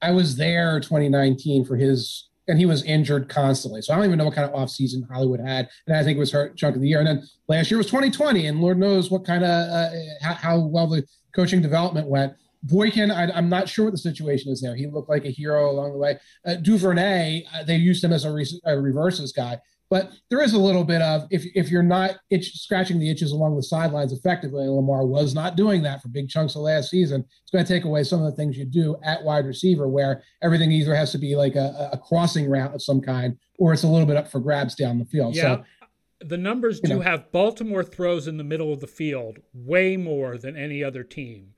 [0.00, 3.82] i was there 2019 for his and he was injured constantly.
[3.82, 5.68] So I don't even know what kind of offseason Hollywood had.
[5.86, 6.98] And I think it was her chunk of the year.
[6.98, 10.58] And then last year was 2020, and Lord knows what kind of uh, how, how,
[10.58, 11.04] well the
[11.34, 12.34] coaching development went.
[12.62, 14.74] Boykin, I, am not sure what the situation is there.
[14.74, 16.18] He looked like a hero along the way.
[16.46, 19.60] Uh, Duvernay, uh, they used him as a, re- a reverses guy.
[19.94, 23.30] But there is a little bit of if if you're not itch, scratching the itches
[23.30, 26.90] along the sidelines effectively, and Lamar was not doing that for big chunks of last
[26.90, 27.24] season.
[27.42, 30.24] It's going to take away some of the things you do at wide receiver, where
[30.42, 33.84] everything either has to be like a, a crossing route of some kind, or it's
[33.84, 35.36] a little bit up for grabs down the field.
[35.36, 35.42] Yeah.
[35.42, 35.64] So,
[36.22, 37.00] the numbers do know.
[37.00, 41.53] have Baltimore throws in the middle of the field way more than any other team.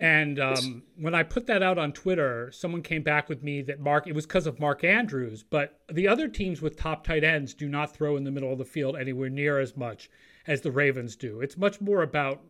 [0.00, 3.80] And um, when I put that out on Twitter, someone came back with me that
[3.80, 7.52] Mark, it was because of Mark Andrews, but the other teams with top tight ends
[7.52, 10.08] do not throw in the middle of the field anywhere near as much
[10.46, 11.40] as the Ravens do.
[11.40, 12.42] It's much more about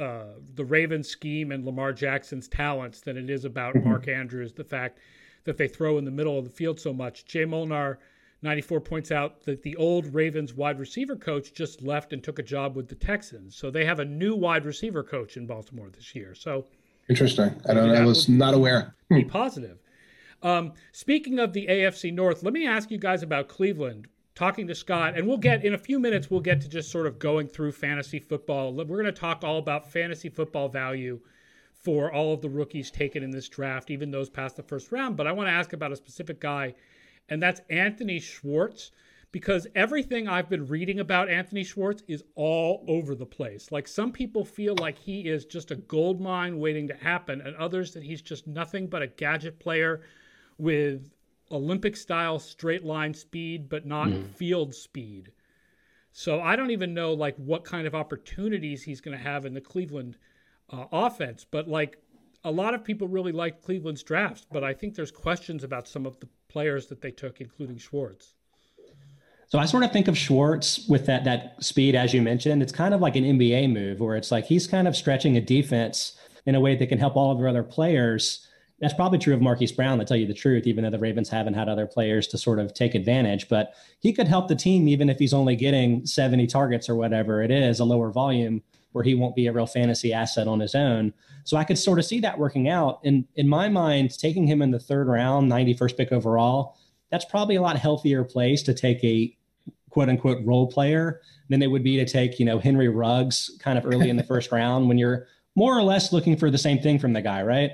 [0.00, 3.88] uh, the Ravens scheme and Lamar Jackson's talents than it is about mm-hmm.
[3.90, 4.98] Mark Andrews, the fact
[5.44, 7.26] that they throw in the middle of the field so much.
[7.26, 7.98] Jay Molnar,
[8.40, 12.42] 94, points out that the old Ravens wide receiver coach just left and took a
[12.42, 13.56] job with the Texans.
[13.56, 16.34] So they have a new wide receiver coach in Baltimore this year.
[16.34, 16.64] So
[17.08, 17.60] Interesting.
[17.68, 17.90] I don't.
[17.90, 18.94] I was not aware.
[19.10, 19.78] Be positive.
[20.42, 24.08] Um, speaking of the AFC North, let me ask you guys about Cleveland.
[24.34, 26.28] Talking to Scott, and we'll get in a few minutes.
[26.28, 28.72] We'll get to just sort of going through fantasy football.
[28.72, 31.20] We're going to talk all about fantasy football value
[31.72, 35.16] for all of the rookies taken in this draft, even those past the first round.
[35.16, 36.74] But I want to ask about a specific guy,
[37.28, 38.90] and that's Anthony Schwartz
[39.34, 43.72] because everything I've been reading about Anthony Schwartz is all over the place.
[43.72, 47.56] Like some people feel like he is just a gold mine waiting to happen, and
[47.56, 50.02] others that he's just nothing but a gadget player
[50.56, 51.10] with
[51.50, 54.24] Olympic style straight line speed, but not mm.
[54.36, 55.32] field speed.
[56.12, 59.52] So I don't even know like what kind of opportunities he's going to have in
[59.52, 60.16] the Cleveland
[60.70, 61.44] uh, offense.
[61.44, 61.98] But like
[62.44, 66.06] a lot of people really like Cleveland's drafts, but I think there's questions about some
[66.06, 68.36] of the players that they took, including Schwartz.
[69.54, 72.60] So I sort of think of Schwartz with that that speed, as you mentioned.
[72.60, 75.40] It's kind of like an NBA move where it's like he's kind of stretching a
[75.40, 78.48] defense in a way that can help all of their other players.
[78.80, 81.28] That's probably true of Marquise Brown, to tell you the truth, even though the Ravens
[81.28, 83.48] haven't had other players to sort of take advantage.
[83.48, 87.40] But he could help the team even if he's only getting 70 targets or whatever
[87.40, 90.74] it is, a lower volume where he won't be a real fantasy asset on his
[90.74, 91.14] own.
[91.44, 92.98] So I could sort of see that working out.
[93.04, 96.76] And in my mind, taking him in the third round, 91st pick overall,
[97.12, 99.36] that's probably a lot healthier place to take a
[99.94, 103.78] quote unquote role player than it would be to take, you know, Henry Ruggs kind
[103.78, 106.80] of early in the first round when you're more or less looking for the same
[106.80, 107.70] thing from the guy, right?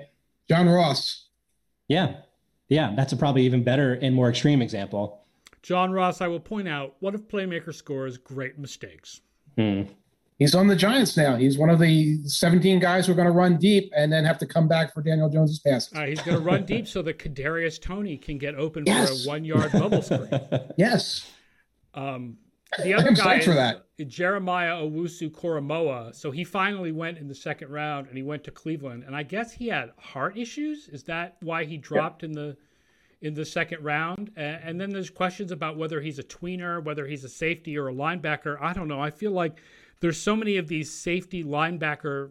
[0.49, 1.29] John Ross.
[1.89, 2.17] Yeah.
[2.69, 2.93] Yeah.
[2.95, 5.25] That's a probably even better and more extreme example.
[5.63, 9.23] John Ross, I will point out, what if Playmaker scores great mistakes?
[9.57, 9.85] Hmm.
[10.39, 11.37] He's on the Giants now.
[11.37, 14.39] He's one of the 17 guys who are going to run deep and then have
[14.39, 15.95] to come back for Daniel Jones's pass.
[15.95, 19.09] Uh, he's going to run deep so that Kadarius Toney can get open yes.
[19.09, 20.31] for a one-yard bubble screen.
[20.79, 21.31] yes.
[21.95, 22.39] Um,
[22.83, 23.87] the other guy for that.
[24.07, 26.15] Jeremiah Owusu Koramoah.
[26.15, 29.03] So he finally went in the second round and he went to Cleveland.
[29.05, 30.89] And I guess he had heart issues.
[30.89, 32.57] Is that why he dropped in the
[33.23, 34.31] in the second round?
[34.37, 37.89] And, and then there's questions about whether he's a tweener, whether he's a safety or
[37.89, 38.57] a linebacker.
[38.61, 39.01] I don't know.
[39.01, 39.61] I feel like
[40.01, 42.31] there's so many of these safety linebacker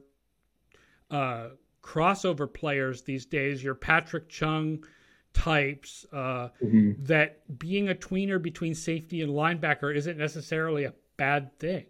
[1.12, 1.50] uh,
[1.84, 3.62] crossover players these days.
[3.62, 4.86] Your Patrick Chung
[5.34, 6.92] types uh, mm-hmm.
[7.06, 11.86] that being a tweener between safety and linebacker isn't necessarily a bad thing.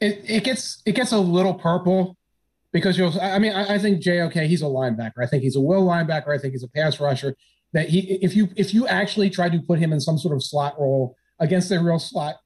[0.00, 2.16] It, it gets it gets a little purple
[2.72, 3.18] because you'll.
[3.20, 4.22] I mean, I, I think Jay.
[4.22, 5.22] Okay, he's a linebacker.
[5.22, 6.34] I think he's a will linebacker.
[6.34, 7.36] I think he's a pass rusher.
[7.72, 10.42] That he, if you if you actually try to put him in some sort of
[10.42, 12.36] slot role against a real slot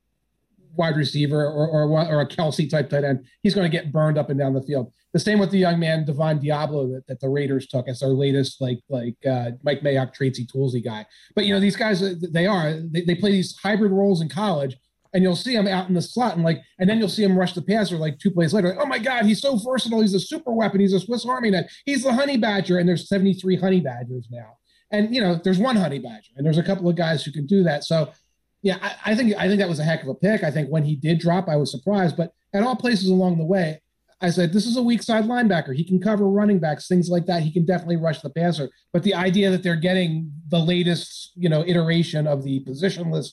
[0.76, 4.18] wide receiver or or, or a Kelce type tight end, he's going to get burned
[4.18, 4.92] up and down the field.
[5.14, 8.08] The same with the young man Divine Deablo that, that the Raiders took as their
[8.08, 11.06] latest like like uh, Mike Mayock Tracy Toolsy guy.
[11.36, 14.28] But you know these guys uh, they are they, they play these hybrid roles in
[14.28, 14.76] college,
[15.12, 17.38] and you'll see him out in the slot and like and then you'll see him
[17.38, 18.70] rush the passer like two plays later.
[18.70, 20.00] Like, oh my God, he's so versatile.
[20.00, 20.80] He's a super weapon.
[20.80, 21.72] He's a Swiss Army knife.
[21.86, 24.58] He's the honey badger, and there's 73 honey badgers now.
[24.90, 27.46] And you know there's one honey badger, and there's a couple of guys who can
[27.46, 27.84] do that.
[27.84, 28.10] So
[28.62, 30.42] yeah, I, I think I think that was a heck of a pick.
[30.42, 33.44] I think when he did drop, I was surprised, but at all places along the
[33.44, 33.80] way
[34.20, 35.74] I said, this is a weak side linebacker.
[35.74, 37.42] He can cover running backs, things like that.
[37.42, 38.70] He can definitely rush the passer.
[38.92, 43.32] But the idea that they're getting the latest, you know, iteration of the positionless,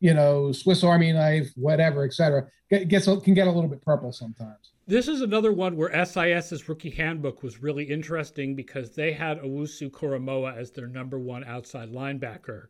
[0.00, 4.12] you know, Swiss Army knife, whatever, et cetera, gets can get a little bit purple
[4.12, 4.72] sometimes.
[4.86, 9.90] This is another one where SIS's rookie handbook was really interesting because they had Owusu
[9.90, 12.66] Koramoah as their number one outside linebacker.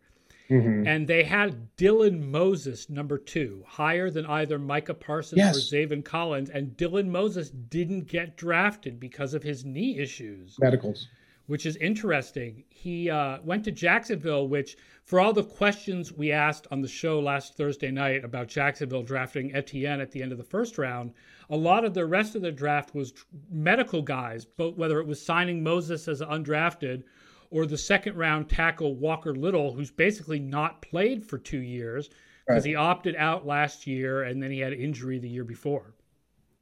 [0.50, 0.86] Mm-hmm.
[0.86, 5.56] And they had Dylan Moses, number two, higher than either Micah Parsons yes.
[5.56, 6.48] or Zaven Collins.
[6.48, 10.56] And Dylan Moses didn't get drafted because of his knee issues.
[10.58, 11.08] Medicals.
[11.46, 12.64] Which is interesting.
[12.68, 17.20] He uh, went to Jacksonville, which, for all the questions we asked on the show
[17.20, 21.12] last Thursday night about Jacksonville drafting Etienne at the end of the first round,
[21.48, 23.14] a lot of the rest of the draft was
[23.50, 27.04] medical guys, but whether it was signing Moses as undrafted
[27.50, 32.10] or the second round tackle Walker Little, who's basically not played for two years
[32.46, 32.70] because right.
[32.70, 35.94] he opted out last year and then he had injury the year before.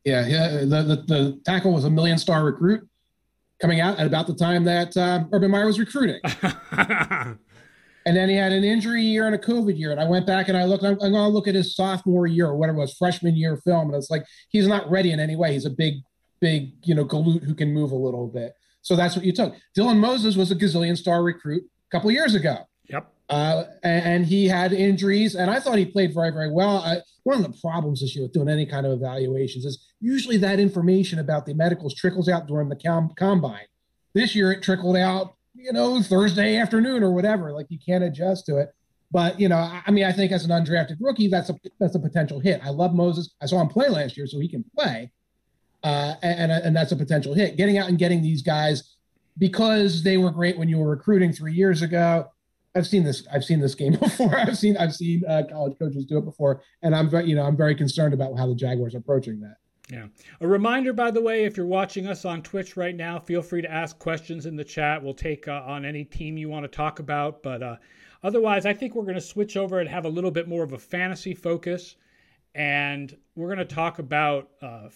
[0.05, 0.49] Yeah, yeah.
[0.61, 2.88] The, the, the tackle was a million star recruit
[3.61, 6.20] coming out at about the time that uh, Urban Meyer was recruiting.
[6.72, 7.38] and
[8.05, 9.90] then he had an injury year and a COVID year.
[9.90, 12.27] And I went back and I looked, I'm, I'm going to look at his sophomore
[12.27, 13.88] year or whatever it was, freshman year film.
[13.88, 15.53] And it's like, he's not ready in any way.
[15.53, 15.94] He's a big,
[16.40, 18.53] big, you know, galoot who can move a little bit.
[18.87, 19.53] So that's what you took.
[19.77, 22.59] Dylan Moses was a gazillion star recruit a couple years ago.
[22.88, 23.12] Yep.
[23.29, 26.79] Uh, and, he had injuries, and I thought he played very, very well.
[26.79, 30.37] I, one of the problems this year with doing any kind of evaluations is usually
[30.37, 33.66] that information about the medicals trickles out during the com- combine.
[34.14, 37.53] This year, it trickled out, you know, Thursday afternoon or whatever.
[37.53, 38.72] Like you can't adjust to it.
[39.11, 42.01] But you know, I mean, I think as an undrafted rookie, that's a that's a
[42.01, 42.61] potential hit.
[42.64, 43.35] I love Moses.
[43.42, 45.11] I saw him play last year, so he can play
[45.82, 47.56] uh, and and that's a potential hit.
[47.56, 48.96] Getting out and getting these guys
[49.38, 52.30] because they were great when you were recruiting three years ago.
[52.74, 53.26] I've seen this.
[53.32, 54.36] I've seen this game before.
[54.36, 57.44] I've seen I've seen uh, college coaches do it before, and I'm very you know
[57.44, 59.56] I'm very concerned about how the Jaguars are approaching that.
[59.90, 60.06] Yeah.
[60.40, 63.62] A reminder, by the way, if you're watching us on Twitch right now, feel free
[63.62, 65.02] to ask questions in the chat.
[65.02, 67.42] We'll take uh, on any team you want to talk about.
[67.42, 67.76] But uh,
[68.24, 70.72] otherwise, I think we're going to switch over and have a little bit more of
[70.72, 71.94] a fantasy focus.
[72.56, 74.88] And we're going to talk about uh,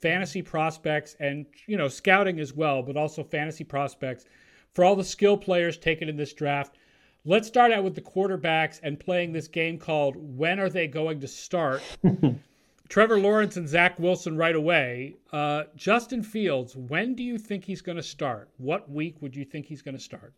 [0.00, 4.24] fantasy prospects and you know scouting as well, but also fantasy prospects
[4.72, 6.76] for all the skill players taken in this draft.
[7.24, 11.20] Let's start out with the quarterbacks and playing this game called When Are They Going
[11.20, 11.82] to Start?
[12.88, 15.16] Trevor Lawrence and Zach Wilson right away.
[15.32, 18.48] Uh, Justin Fields, when do you think he's going to start?
[18.58, 20.34] What week would you think he's going to start?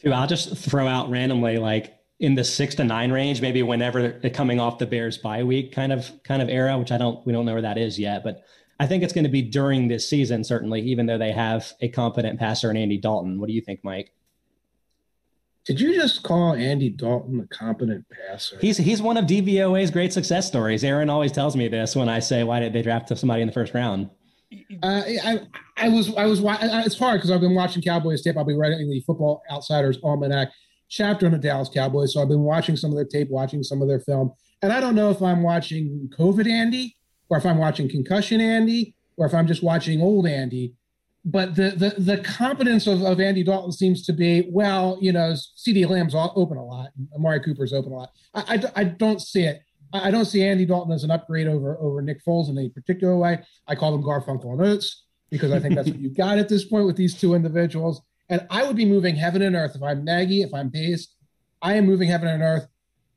[0.00, 4.08] Dude, I'll just throw out randomly like in the six to nine range, maybe whenever
[4.08, 7.24] they're coming off the Bears bye week kind of kind of era, which I don't
[7.26, 8.44] we don't know where that is yet, but
[8.80, 11.88] I think it's going to be during this season, certainly, even though they have a
[11.88, 13.38] competent passer in Andy Dalton.
[13.38, 14.12] What do you think, Mike?
[15.64, 18.58] Did you just call Andy Dalton a competent passer?
[18.60, 20.84] He's he's one of DVOA's great success stories.
[20.84, 23.54] Aaron always tells me this when I say, "Why did they draft somebody in the
[23.54, 24.10] first round?"
[24.82, 25.40] Uh, I
[25.76, 28.36] I was I was it's hard because I've been watching Cowboys tape.
[28.36, 30.50] I'll be writing the Football Outsiders Almanac
[30.88, 32.12] chapter on the Dallas Cowboys.
[32.12, 34.32] So I've been watching some of their tape, watching some of their film.
[34.62, 36.96] And I don't know if I'm watching COVID Andy
[37.28, 40.74] or if I'm watching concussion Andy or if I'm just watching old Andy.
[41.24, 45.32] But the the, the competence of, of Andy Dalton seems to be, well, you know,
[45.32, 46.90] CeeDee Lamb's open a lot.
[47.14, 48.10] Amari Cooper's open a lot.
[48.34, 49.62] I, I, I don't see it.
[49.92, 53.16] I don't see Andy Dalton as an upgrade over over Nick Foles in any particular
[53.16, 53.40] way.
[53.68, 56.64] I call them Garfunkel and Oates because I think that's what you've got at this
[56.64, 58.02] point with these two individuals.
[58.28, 61.08] And I would be moving heaven and earth if I'm Nagy, if I'm Pace.
[61.60, 62.66] I am moving heaven and earth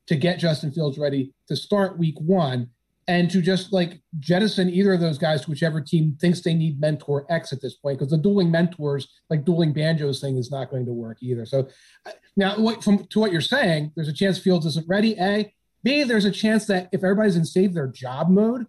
[0.06, 2.70] to get Justin Fields ready to start week one
[3.06, 6.78] and to just like jettison either of those guys to whichever team thinks they need
[6.78, 10.70] mentor X at this point, because the dueling mentors, like dueling banjos thing, is not
[10.70, 11.46] going to work either.
[11.46, 11.68] So
[12.04, 15.16] uh, now, what, from to what you're saying, there's a chance Fields isn't ready.
[15.18, 18.66] A, B, there's a chance that if everybody's in save their job mode,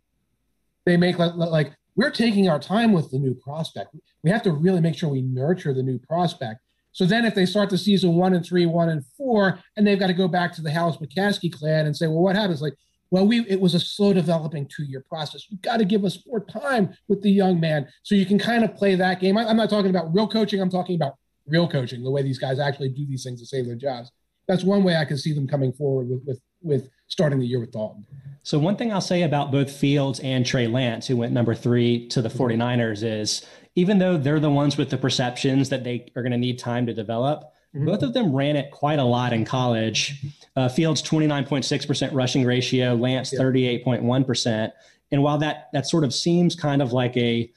[0.85, 3.93] they make like, like we're taking our time with the new prospect.
[4.23, 6.61] We have to really make sure we nurture the new prospect.
[6.91, 9.99] So then, if they start the season one and three, one and four, and they've
[9.99, 12.61] got to go back to the House McCaskey clan and say, well, what happens?
[12.61, 12.73] Like,
[13.11, 15.45] well, we it was a slow developing two year process.
[15.49, 18.63] You've got to give us more time with the young man so you can kind
[18.63, 19.37] of play that game.
[19.37, 20.61] I, I'm not talking about real coaching.
[20.61, 21.15] I'm talking about
[21.47, 24.11] real coaching, the way these guys actually do these things to save their jobs.
[24.47, 27.59] That's one way I can see them coming forward with with with starting the year
[27.59, 28.05] with Dalton.
[28.43, 32.07] So one thing I'll say about both Fields and Trey Lance, who went number three
[32.09, 32.61] to the mm-hmm.
[32.61, 33.45] 49ers, is
[33.75, 36.85] even though they're the ones with the perceptions that they are going to need time
[36.85, 37.85] to develop, mm-hmm.
[37.85, 40.25] both of them ran it quite a lot in college.
[40.55, 44.71] Uh, Fields 29.6% rushing ratio, Lance 38.1%.
[45.11, 47.51] And while that that sort of seems kind of like a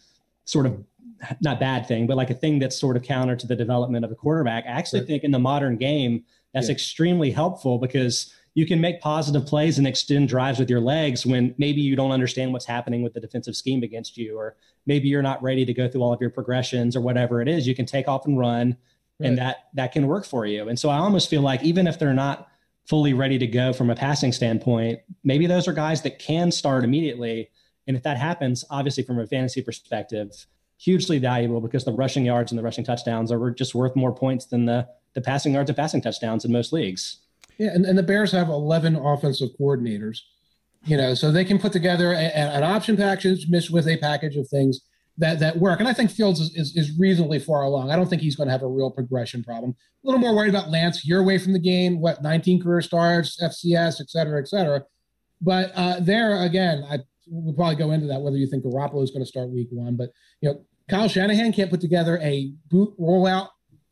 [0.45, 0.83] sort of
[1.41, 4.11] not bad thing, but like a thing that's sort of counter to the development of
[4.11, 5.09] a quarterback, I actually right.
[5.09, 6.73] think in the modern game that's yeah.
[6.73, 11.55] extremely helpful because you can make positive plays and extend drives with your legs when
[11.57, 15.23] maybe you don't understand what's happening with the defensive scheme against you, or maybe you're
[15.23, 17.67] not ready to go through all of your progressions or whatever it is.
[17.67, 18.77] You can take off and run,
[19.19, 19.29] right.
[19.29, 20.69] and that that can work for you.
[20.69, 22.49] And so I almost feel like even if they're not
[22.87, 26.85] fully ready to go from a passing standpoint, maybe those are guys that can start
[26.85, 27.49] immediately.
[27.87, 30.47] And if that happens, obviously from a fantasy perspective,
[30.77, 34.47] hugely valuable because the rushing yards and the rushing touchdowns are just worth more points
[34.47, 37.19] than the the passing yards and passing touchdowns in most leagues.
[37.59, 40.19] Yeah, and, and the Bears have 11 offensive coordinators,
[40.85, 44.49] you know, so they can put together a, an option package with a package of
[44.49, 44.81] things
[45.19, 45.81] that that work.
[45.81, 47.91] And I think Fields is, is, is reasonably far along.
[47.91, 49.75] I don't think he's going to have a real progression problem.
[50.03, 51.05] A little more worried about Lance.
[51.05, 52.01] You're away from the game.
[52.01, 54.83] What 19 career starts, FCS, et cetera, et cetera.
[55.41, 59.11] But uh, there again, I we'll probably go into that whether you think Garoppolo is
[59.11, 59.97] going to start week one.
[59.97, 63.49] But you know, Kyle Shanahan can't put together a boot rollout.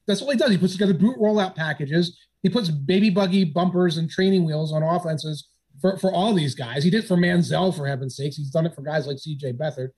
[0.07, 0.51] That's all he does.
[0.51, 2.19] He puts together boot rollout packages.
[2.43, 5.49] He puts baby buggy bumpers and training wheels on offenses
[5.81, 6.85] for, for all these guys.
[6.85, 8.37] He did for Manziel, for heaven's sakes.
[8.37, 9.89] He's done it for guys like CJ Beathard.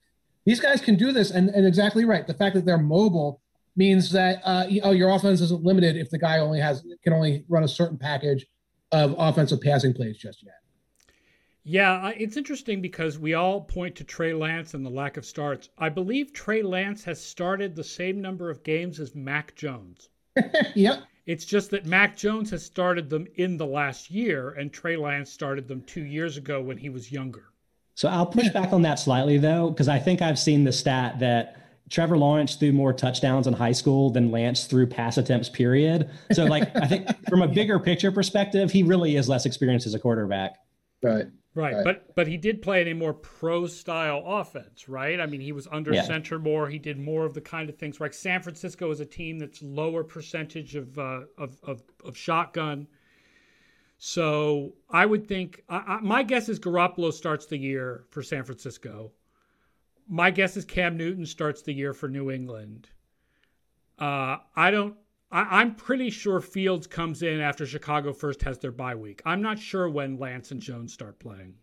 [0.45, 2.27] These guys can do this, and, and exactly right.
[2.27, 3.41] The fact that they're mobile
[3.75, 7.45] means that uh, oh, your offense isn't limited if the guy only has can only
[7.47, 8.45] run a certain package
[8.91, 10.55] of offensive passing plays just yet.
[11.65, 15.69] Yeah, it's interesting because we all point to Trey Lance and the lack of starts.
[15.77, 20.09] I believe Trey Lance has started the same number of games as Mac Jones.
[20.75, 21.03] yep.
[21.25, 25.31] It's just that Mac Jones has started them in the last year, and Trey Lance
[25.31, 27.45] started them two years ago when he was younger.
[27.95, 31.19] So I'll push back on that slightly, though, because I think I've seen the stat
[31.19, 31.57] that
[31.89, 36.09] Trevor Lawrence threw more touchdowns in high school than Lance threw pass attempts, period.
[36.31, 39.93] So, like, I think from a bigger picture perspective, he really is less experienced as
[39.93, 40.57] a quarterback.
[41.03, 41.27] Right.
[41.55, 41.75] Right.
[41.75, 41.83] right.
[41.83, 45.19] But but he did play in a more pro style offense, right?
[45.19, 46.03] I mean, he was under yeah.
[46.03, 46.67] center more.
[46.67, 49.61] He did more of the kind of things like San Francisco is a team that's
[49.61, 52.87] lower percentage of uh, of, of, of shotgun.
[53.99, 58.43] So I would think I, I, my guess is Garoppolo starts the year for San
[58.43, 59.11] Francisco.
[60.09, 62.89] My guess is Cam Newton starts the year for New England.
[63.99, 64.95] Uh, I don't
[65.33, 69.21] I, am pretty sure Fields comes in after Chicago first has their bye week.
[69.25, 71.55] I'm not sure when Lance and Jones start playing.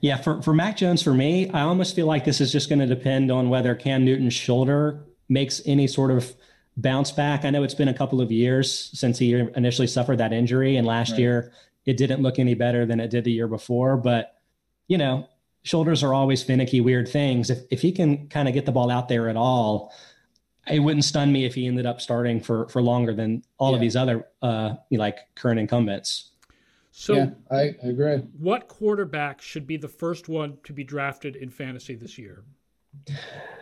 [0.00, 2.78] Yeah, for, for Mac Jones, for me, I almost feel like this is just going
[2.78, 6.34] to depend on whether Cam Newton's shoulder makes any sort of
[6.76, 7.44] bounce back.
[7.44, 10.86] I know it's been a couple of years since he initially suffered that injury, and
[10.86, 11.20] last right.
[11.20, 11.52] year
[11.86, 13.96] it didn't look any better than it did the year before.
[13.96, 14.36] But,
[14.86, 15.28] you know,
[15.64, 17.50] shoulders are always finicky, weird things.
[17.50, 19.92] If, if he can kind of get the ball out there at all,
[20.68, 23.76] it wouldn't stun me if he ended up starting for for longer than all yeah.
[23.76, 26.30] of these other uh like current incumbents.
[26.96, 28.18] So yeah, I, I agree.
[28.38, 32.44] What quarterback should be the first one to be drafted in fantasy this year?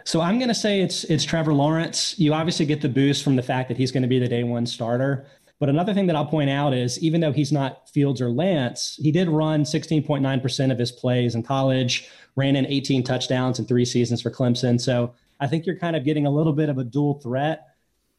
[0.05, 2.19] So I'm going to say it's it's Trevor Lawrence.
[2.19, 4.45] You obviously get the boost from the fact that he's going to be the day
[4.45, 5.27] one starter.
[5.59, 8.99] But another thing that I'll point out is even though he's not Fields or Lance,
[9.01, 13.85] he did run 16.9% of his plays in college, ran in 18 touchdowns in three
[13.85, 14.81] seasons for Clemson.
[14.81, 17.66] So I think you're kind of getting a little bit of a dual threat,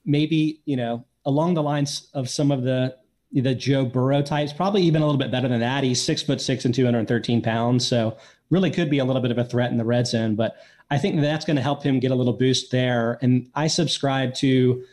[0.03, 2.97] maybe, you know, along the lines of some of the
[3.31, 5.83] the Joe Burrow types, probably even a little bit better than that.
[5.83, 7.87] He's six foot six and 213 pounds.
[7.87, 8.17] So
[8.49, 10.35] really could be a little bit of a threat in the red zone.
[10.35, 10.57] But
[10.91, 13.17] I think that's going to help him get a little boost there.
[13.21, 14.83] And I subscribe to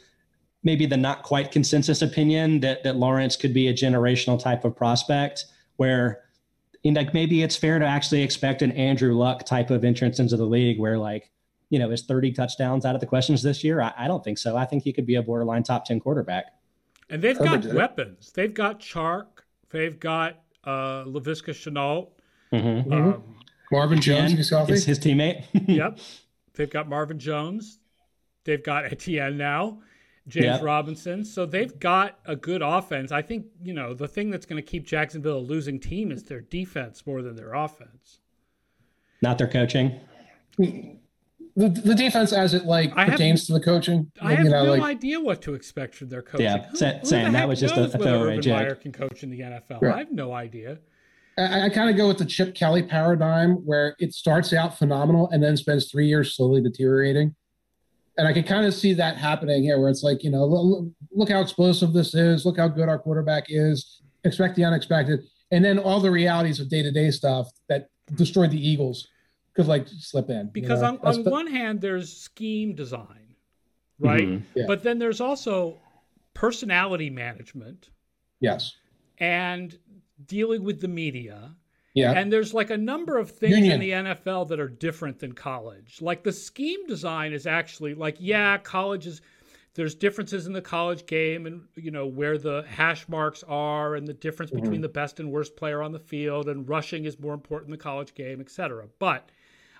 [0.63, 4.77] maybe the not quite consensus opinion that that Lawrence could be a generational type of
[4.77, 6.21] prospect where
[6.85, 10.47] like maybe it's fair to actually expect an Andrew Luck type of entrance into the
[10.47, 11.31] league where like
[11.71, 13.81] you know, is 30 touchdowns out of the questions this year?
[13.81, 14.57] I, I don't think so.
[14.57, 16.53] I think he could be a borderline top 10 quarterback.
[17.09, 18.31] And they've got weapons.
[18.33, 19.27] They've got Chark.
[19.71, 22.09] They've got uh, Laviska Shenault.
[22.53, 22.93] Mm-hmm.
[22.93, 23.33] Um, mm-hmm.
[23.73, 25.45] Marvin Jones, his, his teammate.
[25.69, 25.99] yep.
[26.55, 27.79] They've got Marvin Jones.
[28.45, 29.81] They've got Etienne now.
[30.29, 30.63] James yep.
[30.63, 31.25] Robinson.
[31.25, 33.13] So they've got a good offense.
[33.13, 36.25] I think, you know, the thing that's going to keep Jacksonville a losing team is
[36.25, 38.19] their defense more than their offense.
[39.23, 40.01] Not their coaching.
[41.57, 44.11] The, the defense as it like I pertains have, to the coaching.
[44.21, 46.47] I have you know, no like, idea what to expect from their coaching.
[46.47, 47.33] Yeah, who, same.
[47.33, 48.57] that was just a, a throwaway joke.
[48.57, 49.83] Meyer can coach in the NFL.
[49.83, 49.95] Right.
[49.95, 50.79] I have no idea.
[51.39, 55.29] I, I kind of go with the Chip Kelly paradigm, where it starts out phenomenal
[55.31, 57.35] and then spends three years slowly deteriorating.
[58.19, 60.93] And I can kind of see that happening here, where it's like, you know, look,
[61.13, 62.45] look how explosive this is.
[62.45, 64.03] Look how good our quarterback is.
[64.25, 65.21] Expect the unexpected,
[65.51, 69.09] and then all the realities of day to day stuff that destroyed the Eagles
[69.55, 70.51] could like slip in.
[70.53, 70.99] Because you know?
[71.03, 73.35] on, on one hand, there's scheme design,
[73.99, 74.23] right?
[74.23, 74.59] Mm-hmm.
[74.59, 74.65] Yeah.
[74.67, 75.79] But then there's also
[76.35, 77.91] personality management.
[78.41, 78.75] Yes.
[79.19, 79.77] And
[80.27, 81.55] dealing with the media.
[81.95, 82.13] Yeah.
[82.13, 83.75] And there's like a number of things Union.
[83.75, 86.01] in the NFL that are different than college.
[86.01, 89.21] Like the scheme design is actually like, yeah, college is
[89.75, 94.07] there's differences in the college game and you know where the hash marks are and
[94.07, 94.63] the difference mm-hmm.
[94.63, 97.73] between the best and worst player on the field and rushing is more important in
[97.73, 99.31] the college game etc but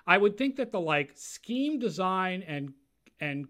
[0.07, 2.73] i would think that the like scheme design and
[3.19, 3.47] and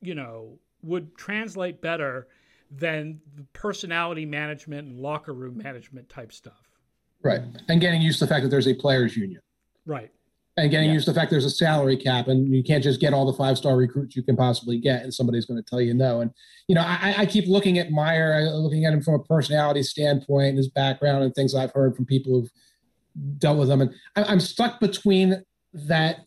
[0.00, 2.28] you know would translate better
[2.70, 6.70] than the personality management and locker room management type stuff.
[7.22, 7.40] Right.
[7.68, 9.40] And getting used to the fact that there's a players union.
[9.86, 10.10] Right.
[10.56, 10.94] And getting yeah.
[10.94, 13.32] used to the fact there's a salary cap and you can't just get all the
[13.32, 16.20] five star recruits you can possibly get and somebody's going to tell you no.
[16.20, 16.30] And
[16.68, 20.56] you know I, I, keep looking at meyer looking at him from a personality standpoint
[20.56, 22.50] his background and things i've heard from people who've
[23.38, 23.80] dealt with them.
[23.80, 25.42] and I, i'm stuck between
[25.72, 26.20] that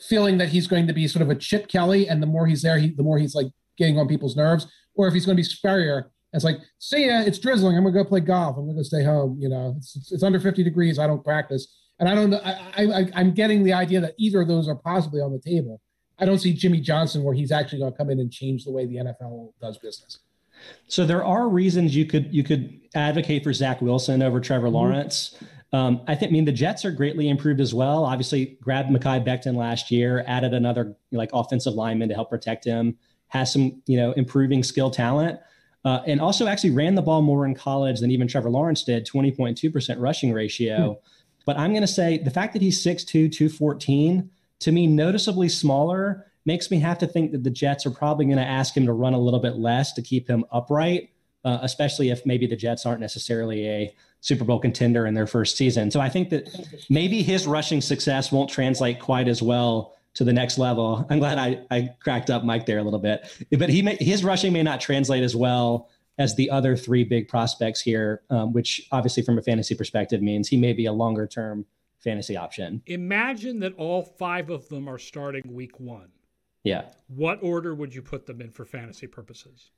[0.00, 2.62] feeling that he's going to be sort of a chip kelly and the more he's
[2.62, 5.40] there he, the more he's like getting on people's nerves or if he's going to
[5.40, 7.76] be Spurrier it's like, see ya, it's drizzling.
[7.76, 8.56] I'm gonna go play golf.
[8.56, 9.36] I'm gonna stay home.
[9.40, 10.98] You know, it's, it's, it's under 50 degrees.
[10.98, 11.76] I don't practice.
[11.98, 12.40] And I don't know.
[12.44, 15.80] I, I, I'm getting the idea that either of those are possibly on the table.
[16.18, 18.70] I don't see Jimmy Johnson where he's actually going to come in and change the
[18.70, 20.20] way the NFL does business.
[20.86, 24.76] So there are reasons you could you could advocate for Zach Wilson over Trevor mm-hmm.
[25.72, 28.04] Um, I think I mean the Jets are greatly improved as well.
[28.04, 32.96] Obviously, grabbed Mekhi Becton last year, added another like offensive lineman to help protect him.
[33.28, 35.38] Has some you know improving skill talent,
[35.84, 39.06] uh, and also actually ran the ball more in college than even Trevor Lawrence did.
[39.06, 40.94] Twenty point two percent rushing ratio.
[40.94, 41.06] Hmm.
[41.46, 46.26] But I'm going to say the fact that he's 6'2, 214, to me, noticeably smaller,
[46.44, 48.92] makes me have to think that the Jets are probably going to ask him to
[48.92, 51.10] run a little bit less to keep him upright,
[51.44, 55.56] uh, especially if maybe the Jets aren't necessarily a Super Bowl contender in their first
[55.56, 55.90] season.
[55.90, 56.48] So I think that
[56.90, 61.06] maybe his rushing success won't translate quite as well to the next level.
[61.08, 64.24] I'm glad I, I cracked up Mike there a little bit, but he may, his
[64.24, 68.86] rushing may not translate as well as the other three big prospects here, um, which
[68.92, 71.64] obviously from a fantasy perspective means he may be a longer term
[71.98, 72.82] fantasy option.
[72.86, 76.10] Imagine that all five of them are starting week one.
[76.62, 76.86] Yeah.
[77.08, 79.70] What order would you put them in for fantasy purposes?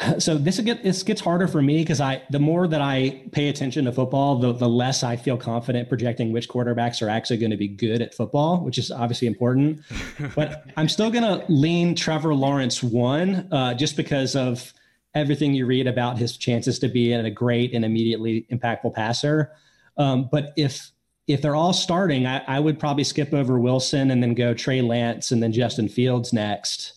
[0.18, 3.48] So this get this gets harder for me because I the more that I pay
[3.48, 7.50] attention to football, the the less I feel confident projecting which quarterbacks are actually going
[7.50, 9.80] to be good at football, which is obviously important.
[10.34, 14.72] but I'm still going to lean Trevor Lawrence one, uh, just because of
[15.14, 19.52] everything you read about his chances to be a great and immediately impactful passer.
[19.96, 20.92] Um, but if
[21.26, 24.80] if they're all starting, I, I, would probably skip over Wilson and then go Trey
[24.80, 26.94] Lance and then Justin Fields next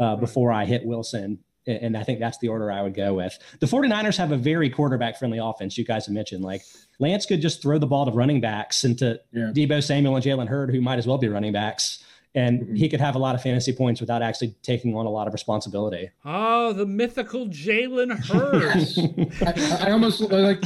[0.00, 1.43] uh, before I hit Wilson.
[1.66, 3.38] And I think that's the order I would go with.
[3.60, 6.44] The 49ers have a very quarterback friendly offense, you guys have mentioned.
[6.44, 6.62] Like
[6.98, 9.50] Lance could just throw the ball to running backs and to yeah.
[9.54, 12.04] Deebo Samuel and Jalen Hurd, who might as well be running backs
[12.34, 12.74] and mm-hmm.
[12.74, 15.32] he could have a lot of fantasy points without actually taking on a lot of
[15.32, 16.10] responsibility.
[16.24, 19.32] Oh, the mythical Jalen Hurd!
[19.80, 20.58] I, I, almost like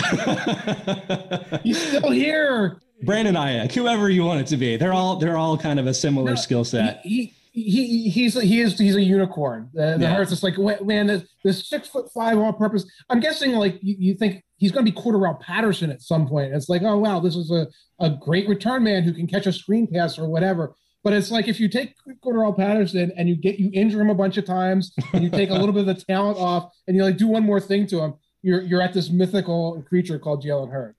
[1.63, 2.81] he's still here.
[3.03, 5.95] Brandon Aiyuk, whoever you want it to be, they're all they're all kind of a
[5.95, 7.01] similar no, skill set.
[7.05, 9.71] He, he, he, he's he is he's a unicorn.
[9.73, 10.15] The, the yeah.
[10.15, 12.91] Hurts, it's like man, the, the six foot five all purpose.
[13.09, 16.55] I'm guessing like you, you think he's going to be Cordarrelle Patterson at some point.
[16.55, 17.67] It's like, oh wow, this is a,
[17.99, 20.75] a great return man who can catch a screen pass or whatever.
[21.05, 21.95] But it's like if you take
[22.25, 25.51] Cordarrelle Patterson and you get you injure him a bunch of times and you take
[25.51, 28.01] a little bit of the talent off and you like do one more thing to
[28.01, 30.97] him, you're you're at this mythical creature called Jalen Hurd.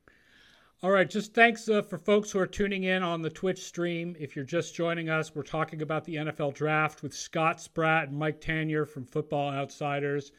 [0.82, 4.16] All right, just thanks uh, for folks who are tuning in on the Twitch stream.
[4.18, 8.18] If you're just joining us, we're talking about the NFL draft with Scott Spratt and
[8.18, 10.32] Mike Tanier from Football Outsiders.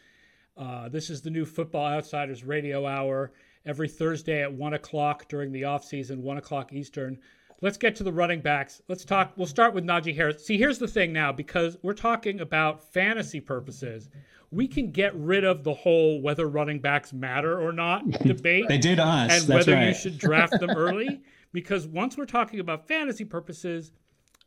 [0.56, 3.32] Uh, this is the new Football Outsiders radio hour
[3.66, 7.18] every Thursday at 1 o'clock during the off season, 1 o'clock Eastern.
[7.62, 8.80] Let's get to the running backs.
[8.88, 9.32] Let's talk.
[9.36, 10.46] We'll start with Najee Harris.
[10.46, 14.08] See, here's the thing now, because we're talking about fantasy purposes,
[14.50, 18.66] we can get rid of the whole whether running backs matter or not debate.
[18.68, 19.40] they do to us.
[19.40, 19.88] And whether right.
[19.88, 21.20] you should draft them early.
[21.52, 23.90] Because once we're talking about fantasy purposes,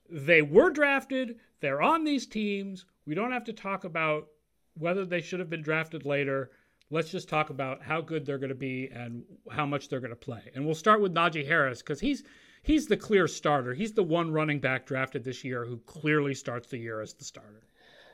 [0.09, 2.85] they were drafted, they're on these teams.
[3.05, 4.29] We don't have to talk about
[4.75, 6.51] whether they should have been drafted later.
[6.89, 10.11] Let's just talk about how good they're going to be and how much they're going
[10.11, 10.49] to play.
[10.55, 12.23] And we'll start with Najee Harris because he's
[12.63, 13.73] he's the clear starter.
[13.73, 17.23] He's the one running back drafted this year who clearly starts the year as the
[17.23, 17.67] starter.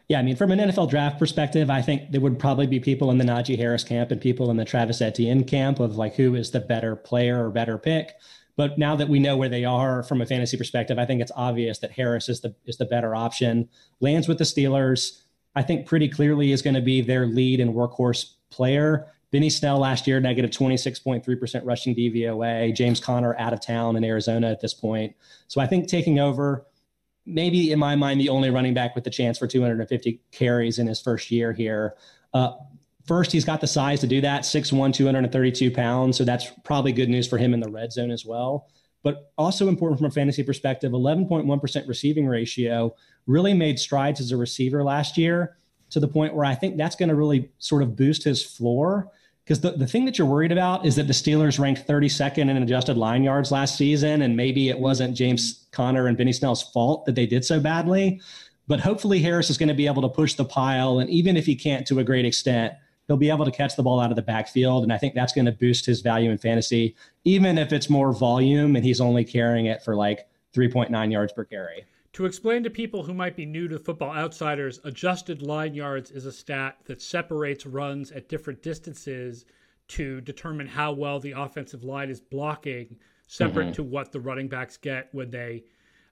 [0.10, 3.12] Yeah, I mean, from an NFL draft perspective, I think there would probably be people
[3.12, 6.34] in the Najee Harris camp and people in the Travis Etienne camp of like who
[6.34, 8.14] is the better player or better pick.
[8.56, 11.32] But now that we know where they are from a fantasy perspective, I think it's
[11.36, 13.70] obvious that Harris is the is the better option.
[14.02, 15.22] Lands with the Steelers,
[15.56, 19.14] I think pretty clearly is going to be their lead and workhorse player.
[19.32, 22.74] Benny Snell last year, negative 26.3% rushing DVOA.
[22.76, 25.16] James Conner out of town in Arizona at this point.
[25.48, 26.66] So I think taking over,
[27.26, 30.88] maybe in my mind, the only running back with the chance for 250 carries in
[30.88, 31.96] his first year here.
[32.34, 32.54] Uh,
[33.06, 36.18] first, he's got the size to do that 6'1, 232 pounds.
[36.18, 38.68] So that's probably good news for him in the red zone as well.
[39.02, 42.94] but also important from a fantasy perspective 11.1% receiving ratio
[43.28, 45.56] really made strides as a receiver last year
[45.90, 49.10] to the point where I think that's going to really sort of boost his floor.
[49.50, 52.58] Because the, the thing that you're worried about is that the Steelers ranked 32nd in
[52.58, 57.08] adjusted line yards last season, and maybe it wasn't James Conner and Benny Snell's fault
[57.08, 58.22] that they did so badly.
[58.68, 61.00] But hopefully, Harris is going to be able to push the pile.
[61.00, 62.76] And even if he can't to a great extent,
[63.08, 64.84] he'll be able to catch the ball out of the backfield.
[64.84, 68.14] And I think that's going to boost his value in fantasy, even if it's more
[68.14, 71.86] volume and he's only carrying it for like 3.9 yards per carry.
[72.14, 76.26] To explain to people who might be new to Football Outsiders, adjusted line yards is
[76.26, 79.46] a stat that separates runs at different distances
[79.90, 82.98] to determine how well the offensive line is blocking,
[83.28, 83.74] separate mm-hmm.
[83.74, 85.64] to what the running backs get when they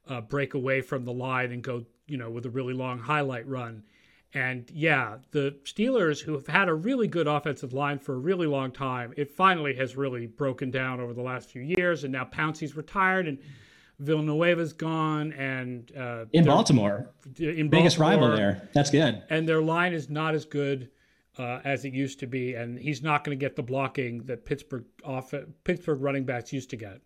[0.07, 3.47] uh, break away from the line and go, you know, with a really long highlight
[3.47, 3.83] run.
[4.33, 8.47] And yeah, the Steelers, who have had a really good offensive line for a really
[8.47, 12.03] long time, it finally has really broken down over the last few years.
[12.03, 13.39] And now Pouncey's retired and
[14.01, 15.33] Villanueva's gone.
[15.33, 18.69] And uh, in Baltimore, in biggest Baltimore, rival there.
[18.73, 19.23] That's good.
[19.29, 20.89] And their line is not as good
[21.37, 22.53] uh, as it used to be.
[22.55, 25.33] And he's not going to get the blocking that Pittsburgh off
[25.63, 27.01] Pittsburgh running backs used to get.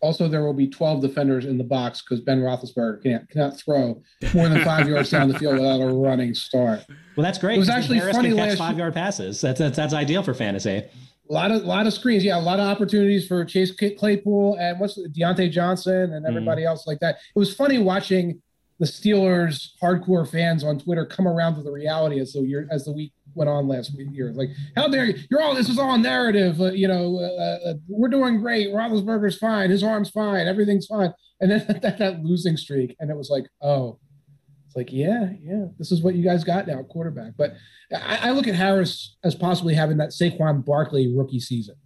[0.00, 4.02] Also, there will be 12 defenders in the box because Ben Roethlisberger can't, cannot throw
[4.34, 6.84] more than five yards down the field without a running start.
[7.16, 7.56] Well, that's great.
[7.56, 9.40] It was actually Harris funny last five yard passes.
[9.40, 10.84] That's, that's that's ideal for fantasy.
[11.28, 14.78] A lot of lot of screens, yeah, a lot of opportunities for Chase Claypool and
[14.78, 16.66] what's Diontae Johnson and everybody mm.
[16.66, 17.16] else like that.
[17.34, 18.40] It was funny watching
[18.78, 22.84] the Steelers hardcore fans on Twitter come around to the reality as the year as
[22.84, 24.32] the week went on last year.
[24.32, 25.14] Like, how dare you?
[25.30, 26.60] You're all this is all narrative.
[26.60, 28.68] Uh, you know, uh, uh, we're doing great.
[28.68, 29.70] Roethlisberger's fine.
[29.70, 30.46] His arm's fine.
[30.46, 31.12] Everything's fine.
[31.40, 33.98] And then that, that losing streak, and it was like, oh,
[34.76, 37.32] it's like, yeah, yeah, this is what you guys got now, quarterback.
[37.36, 37.54] But
[37.92, 41.76] I, I look at Harris as possibly having that Saquon Barkley rookie season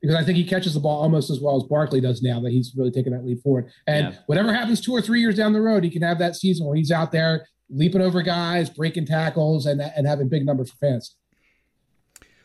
[0.00, 2.52] because I think he catches the ball almost as well as Barkley does now that
[2.52, 3.70] he's really taken that leap forward.
[3.86, 4.18] And yeah.
[4.26, 6.76] whatever happens two or three years down the road, he can have that season where
[6.76, 11.16] he's out there leaping over guys, breaking tackles, and and having big numbers for fans.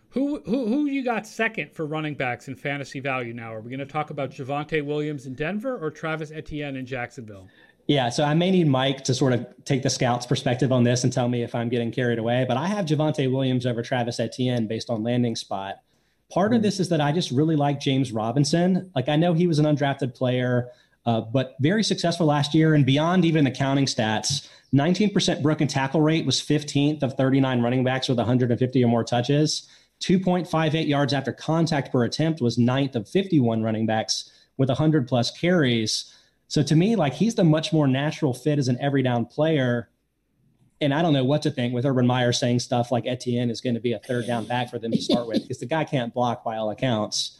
[0.09, 3.53] Who, who who you got second for running backs in fantasy value now?
[3.53, 7.49] Are we going to talk about Javonte Williams in Denver or Travis Etienne in Jacksonville?
[7.87, 11.03] Yeah, so I may need Mike to sort of take the scout's perspective on this
[11.03, 12.45] and tell me if I'm getting carried away.
[12.47, 15.81] But I have Javonte Williams over Travis Etienne based on landing spot.
[16.31, 16.63] Part of hmm.
[16.63, 18.91] this is that I just really like James Robinson.
[18.95, 20.69] Like I know he was an undrafted player,
[21.05, 24.47] uh, but very successful last year and beyond even the counting stats.
[24.73, 29.69] 19% broken tackle rate was 15th of 39 running backs with 150 or more touches.
[30.01, 35.31] 2.58 yards after contact per attempt was ninth of 51 running backs with 100 plus
[35.31, 36.13] carries.
[36.47, 39.89] So to me, like he's the much more natural fit as an every down player.
[40.81, 43.61] And I don't know what to think with Urban Meyer saying stuff like Etienne is
[43.61, 45.83] going to be a third down back for them to start with because the guy
[45.83, 47.39] can't block by all accounts.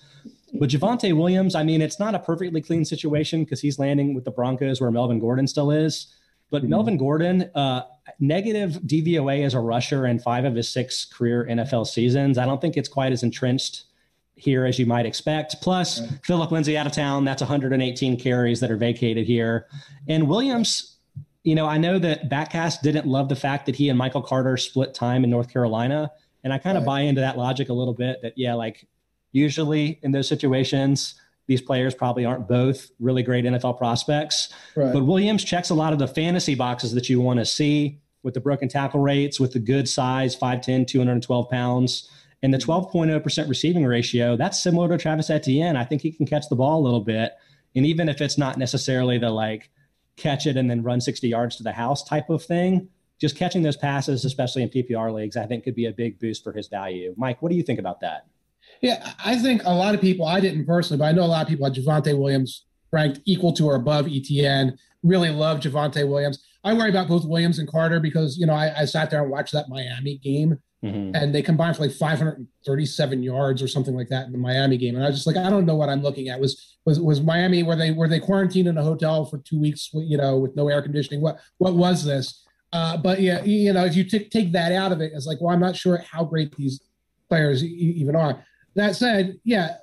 [0.53, 4.23] But Javonte Williams, I mean, it's not a perfectly clean situation because he's landing with
[4.23, 6.13] the Broncos where Melvin Gordon still is.
[6.49, 6.69] But mm-hmm.
[6.69, 7.83] Melvin Gordon, uh,
[8.19, 12.37] negative DVOA as a rusher in five of his six career NFL seasons.
[12.37, 13.83] I don't think it's quite as entrenched
[14.35, 15.55] here as you might expect.
[15.61, 16.19] Plus, right.
[16.23, 17.25] Phillip Lindsay out of town.
[17.25, 19.67] That's 118 carries that are vacated here.
[20.07, 20.97] And Williams,
[21.43, 24.57] you know, I know that Backcast didn't love the fact that he and Michael Carter
[24.57, 26.11] split time in North Carolina.
[26.43, 26.87] And I kind of right.
[26.87, 28.85] buy into that logic a little bit that, yeah, like
[29.31, 31.15] usually in those situations,
[31.47, 34.49] these players probably aren't both really great NFL prospects.
[34.75, 34.91] Right.
[34.91, 38.33] But Williams checks a lot of the fantasy boxes that you want to see with
[38.33, 42.09] the broken tackle rates, with the good size, 5'10, 212 pounds,
[42.45, 44.37] and the 12.0% receiving ratio.
[44.37, 45.75] That's similar to Travis Etienne.
[45.75, 47.33] I think he can catch the ball a little bit.
[47.75, 49.71] And even if it's not necessarily the like
[50.15, 52.87] catch it and then run 60 yards to the house type of thing,
[53.19, 56.43] just catching those passes, especially in PPR leagues, I think could be a big boost
[56.43, 57.15] for his value.
[57.17, 58.27] Mike, what do you think about that?
[58.79, 61.41] Yeah, I think a lot of people, I didn't personally, but I know a lot
[61.41, 64.77] of people had Javonte Williams ranked equal to or above Etienne.
[65.01, 66.45] Really love Javonte Williams.
[66.63, 69.31] I worry about both Williams and Carter because, you know, I, I sat there and
[69.31, 71.15] watched that Miami game mm-hmm.
[71.15, 74.95] and they combined for like 537 yards or something like that in the Miami game.
[74.95, 76.39] And I was just like, I don't know what I'm looking at.
[76.39, 79.89] Was was was Miami where they were they quarantined in a hotel for two weeks,
[79.93, 81.21] you know, with no air conditioning?
[81.21, 82.43] What what was this?
[82.73, 85.39] Uh, but yeah, you know, if you t- take that out of it, it's like,
[85.39, 86.81] well, I'm not sure how great these
[87.29, 88.43] players e- even are.
[88.75, 89.75] That said, yeah,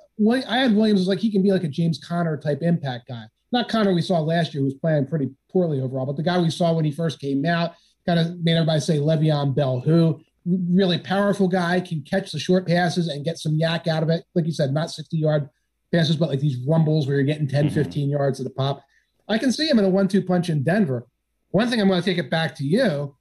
[0.47, 3.23] I had Williams was like he can be like a James Conner type impact guy.
[3.51, 6.39] Not Conner we saw last year, who was playing pretty poorly overall, but the guy
[6.39, 7.73] we saw when he first came out
[8.05, 12.67] kind of made everybody say Le'Veon Bell, who really powerful guy, can catch the short
[12.67, 14.23] passes and get some YAC out of it.
[14.35, 15.49] Like you said, not 60 yard
[15.91, 17.75] passes, but like these rumbles where you're getting 10, mm-hmm.
[17.75, 18.83] 15 yards at the pop.
[19.27, 21.07] I can see him in a one two punch in Denver.
[21.51, 23.15] One thing I'm going to take it back to you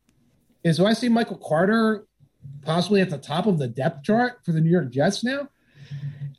[0.64, 2.06] is do I see Michael Carter
[2.62, 5.48] possibly at the top of the depth chart for the New York Jets now?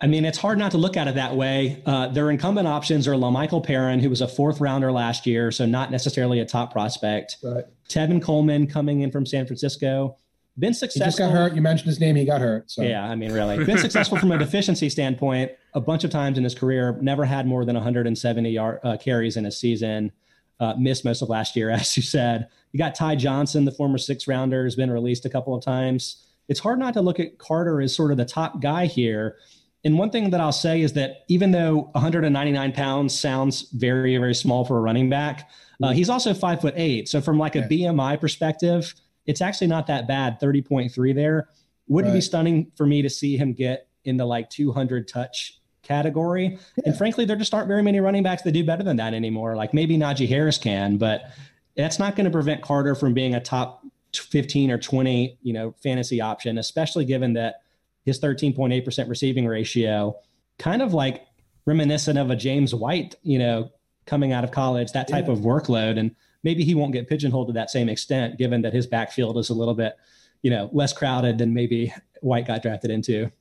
[0.01, 1.81] I mean, it's hard not to look at it that way.
[1.85, 5.65] Uh, their incumbent options are La'Mical Perine, who was a fourth rounder last year, so
[5.65, 7.37] not necessarily a top prospect.
[7.41, 7.63] Right.
[7.87, 10.17] Tevin Coleman coming in from San Francisco.
[10.57, 11.05] Been successful.
[11.05, 11.55] He just got hurt.
[11.55, 12.15] You mentioned his name.
[12.15, 12.69] He got hurt.
[12.69, 12.83] So.
[12.83, 13.63] Yeah, I mean, really.
[13.65, 16.97] Been successful from a deficiency standpoint a bunch of times in his career.
[17.01, 20.11] Never had more than 170 yard, uh, carries in a season.
[20.59, 22.47] Uh, missed most of last year, as you said.
[22.71, 26.23] You got Ty Johnson, the former six rounder, has been released a couple of times.
[26.47, 29.37] It's hard not to look at Carter as sort of the top guy here.
[29.85, 34.35] And one thing that I'll say is that even though 199 pounds sounds very, very
[34.35, 35.49] small for a running back,
[35.81, 37.09] uh, he's also five foot eight.
[37.09, 38.93] So from like a BMI perspective,
[39.25, 40.39] it's actually not that bad.
[40.39, 41.49] 30.3 there.
[41.87, 42.17] Wouldn't right.
[42.17, 46.57] be stunning for me to see him get in the like 200 touch category.
[46.77, 46.83] Yeah.
[46.87, 49.55] And frankly, there just aren't very many running backs that do better than that anymore.
[49.55, 51.31] Like maybe Najee Harris can, but
[51.75, 55.73] that's not going to prevent Carter from being a top 15 or 20, you know,
[55.83, 57.61] fantasy option, especially given that
[58.05, 60.15] his 13.8% receiving ratio,
[60.59, 61.25] kind of like
[61.65, 63.69] reminiscent of a James White, you know,
[64.05, 65.33] coming out of college, that type yeah.
[65.33, 65.97] of workload.
[65.97, 69.49] And maybe he won't get pigeonholed to that same extent, given that his backfield is
[69.49, 69.95] a little bit,
[70.41, 73.31] you know, less crowded than maybe White got drafted into.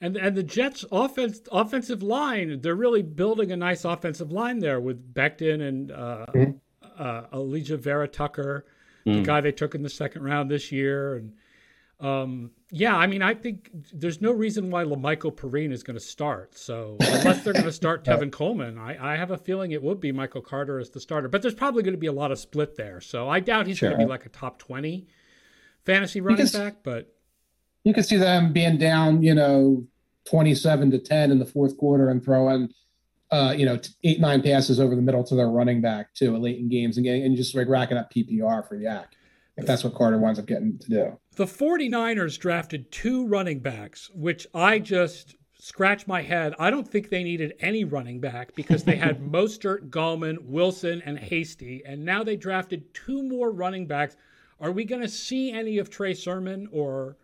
[0.00, 4.80] And and the Jets offense offensive line, they're really building a nice offensive line there
[4.80, 7.02] with Becton and uh, mm-hmm.
[7.02, 8.66] uh, Alijah Vera-Tucker,
[9.06, 9.14] mm.
[9.14, 11.32] the guy they took in the second round this year, and
[11.98, 16.04] um, yeah, I mean, I think there's no reason why La'Mical Perine is going to
[16.04, 16.58] start.
[16.58, 19.98] So unless they're going to start Tevin Coleman, I, I, have a feeling it would
[19.98, 21.28] be Michael Carter as the starter.
[21.28, 23.00] But there's probably going to be a lot of split there.
[23.00, 23.88] So I doubt he's sure.
[23.88, 25.06] going to be like a top 20
[25.86, 26.82] fantasy running back.
[26.82, 27.14] But
[27.84, 29.86] you could see them being down, you know,
[30.26, 32.68] 27 to 10 in the fourth quarter and throwing,
[33.30, 36.58] uh, you know, eight, nine passes over the middle to their running back too late
[36.58, 39.06] in games and getting, and just like racking up PPR for YAC
[39.56, 41.18] if that's what Carter winds up getting to do.
[41.36, 46.54] The 49ers drafted two running backs, which I just scratch my head.
[46.58, 51.18] I don't think they needed any running back because they had Mostert, Gallman, Wilson, and
[51.18, 54.16] Hasty, and now they drafted two more running backs.
[54.60, 57.16] Are we going to see any of Trey Sermon or?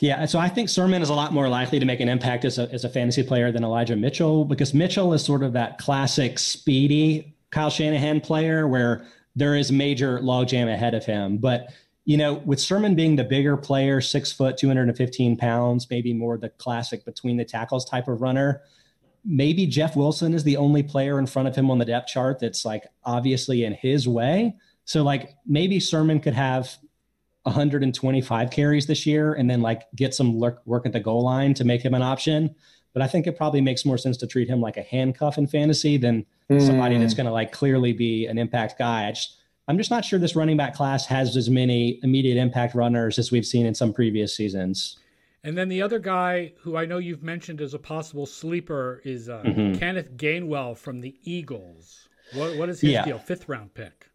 [0.00, 2.58] Yeah, so I think Sermon is a lot more likely to make an impact as
[2.58, 6.38] a, as a fantasy player than Elijah Mitchell because Mitchell is sort of that classic
[6.38, 11.38] speedy Kyle Shanahan player where there is major logjam ahead of him.
[11.38, 11.68] But
[12.04, 16.48] you know, with Sermon being the bigger player, six foot, 215 pounds, maybe more the
[16.48, 18.62] classic between the tackles type of runner.
[19.26, 22.38] Maybe Jeff Wilson is the only player in front of him on the depth chart
[22.38, 24.56] that's like obviously in his way.
[24.86, 26.74] So like maybe Sermon could have
[27.42, 31.64] 125 carries this year and then like get some work at the goal line to
[31.64, 32.54] make him an option.
[32.98, 35.46] But I think it probably makes more sense to treat him like a handcuff in
[35.46, 36.60] fantasy than mm.
[36.60, 39.06] somebody that's going to like clearly be an impact guy.
[39.06, 39.36] I just
[39.68, 43.30] I'm just not sure this running back class has as many immediate impact runners as
[43.30, 44.98] we've seen in some previous seasons.
[45.44, 49.28] And then the other guy who I know you've mentioned as a possible sleeper is
[49.28, 49.78] uh, mm-hmm.
[49.78, 52.08] Kenneth Gainwell from the Eagles.
[52.34, 53.04] What, what is his yeah.
[53.04, 53.20] deal?
[53.20, 54.07] Fifth round pick.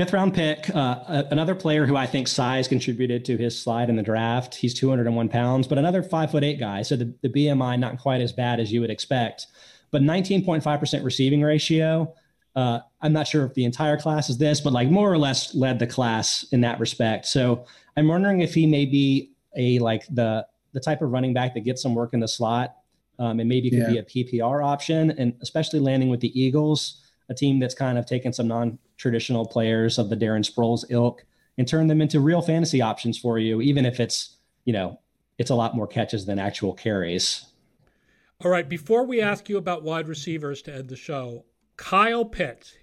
[0.00, 0.74] Fifth round pick.
[0.74, 4.54] Uh, another player who I think size contributed to his slide in the draft.
[4.54, 6.80] He's 201 pounds, but another five foot eight guy.
[6.80, 9.46] So the, the BMI not quite as bad as you would expect,
[9.90, 12.14] but 19.5% receiving ratio.
[12.56, 15.54] Uh, I'm not sure if the entire class is this, but like more or less
[15.54, 17.26] led the class in that respect.
[17.26, 21.52] So I'm wondering if he may be a like the the type of running back
[21.52, 22.74] that gets some work in the slot,
[23.18, 23.90] um, and maybe could yeah.
[23.90, 28.06] be a PPR option, and especially landing with the Eagles, a team that's kind of
[28.06, 28.48] taken some
[29.00, 31.24] non-traditional players of the Darren Sproles ilk
[31.56, 34.98] and turn them into real fantasy options for you, even if it's you know
[35.38, 37.46] it's a lot more catches than actual carries.
[38.44, 41.44] All right, before we ask you about wide receivers to end the show,
[41.76, 42.74] Kyle Pitts,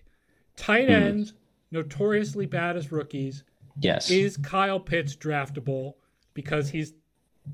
[0.56, 0.94] tight hmm.
[0.94, 1.34] ends,
[1.72, 3.44] notoriously bad as rookies.
[3.80, 4.10] Yes.
[4.10, 5.94] Is Kyle Pitts draftable
[6.34, 6.94] because he's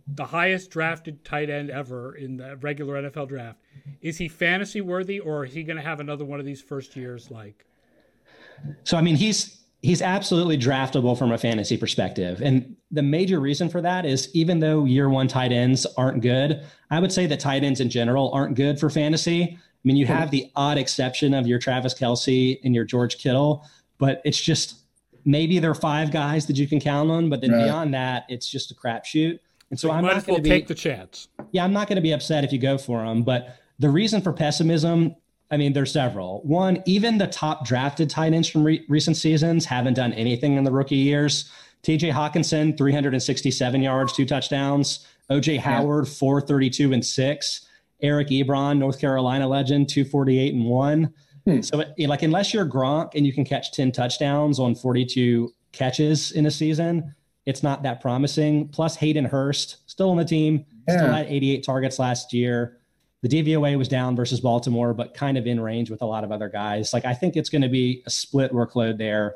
[0.07, 3.59] the highest drafted tight end ever in the regular NFL draft?
[4.01, 6.95] Is he fantasy worthy or is he going to have another one of these first
[6.95, 7.65] years like?
[8.83, 12.41] So, I mean, he's he's absolutely draftable from a fantasy perspective.
[12.41, 16.63] And the major reason for that is even though year one tight ends aren't good,
[16.89, 19.43] I would say that tight ends in general aren't good for fantasy.
[19.43, 23.65] I mean, you have the odd exception of your Travis Kelce and your George Kittle,
[23.97, 24.75] but it's just
[25.25, 27.65] maybe there are five guys that you can count on, but then right.
[27.65, 29.39] beyond that, it's just a crapshoot.
[29.69, 31.27] And so, so I'm not going to take the chance.
[31.51, 33.23] Yeah, I'm not going to be upset if you go for them.
[33.23, 35.15] But the reason for pessimism,
[35.51, 36.41] I mean, there's several.
[36.43, 40.63] One, even the top drafted tight ends from re- recent seasons haven't done anything in
[40.63, 41.51] the rookie years.
[41.83, 45.05] TJ Hockenson, 367 yards, two touchdowns.
[45.29, 47.67] OJ Howard, 432 and six.
[48.01, 51.13] Eric Ebron, North Carolina legend, 248 and one.
[51.45, 51.61] Hmm.
[51.61, 56.45] So, like, unless you're Gronk and you can catch 10 touchdowns on 42 catches in
[56.45, 57.13] a season,
[57.45, 58.69] it's not that promising.
[58.69, 60.97] Plus, Hayden Hurst still on the team, yeah.
[60.97, 62.77] still had 88 targets last year.
[63.23, 66.31] The DVOA was down versus Baltimore, but kind of in range with a lot of
[66.33, 66.93] other guys.
[66.93, 69.35] Like I think it's going to be a split workload there.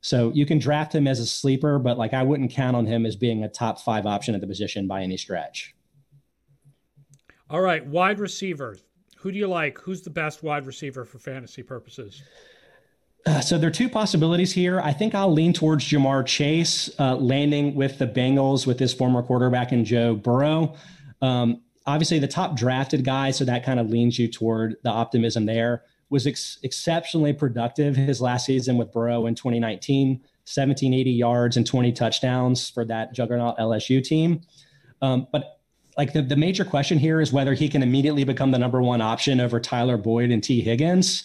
[0.00, 3.06] So you can draft him as a sleeper, but like I wouldn't count on him
[3.06, 5.72] as being a top five option at the position by any stretch.
[7.48, 8.76] All right, wide receiver.
[9.18, 9.78] Who do you like?
[9.78, 12.24] Who's the best wide receiver for fantasy purposes?
[13.24, 14.80] Uh, so there are two possibilities here.
[14.80, 19.22] I think I'll lean towards Ja'Marr Chase uh, landing with the Bengals with his former
[19.22, 20.74] quarterback and Joe Burrow.
[21.20, 25.46] Um, obviously, the top drafted guy, so that kind of leans you toward the optimism
[25.46, 25.82] there.
[26.10, 31.92] Was ex- exceptionally productive his last season with Burrow in 2019, 1780 yards and 20
[31.92, 34.42] touchdowns for that juggernaut LSU team.
[35.00, 35.60] Um, but
[35.96, 39.00] like the, the major question here is whether he can immediately become the number one
[39.00, 41.24] option over Tyler Boyd and Tee Higgins.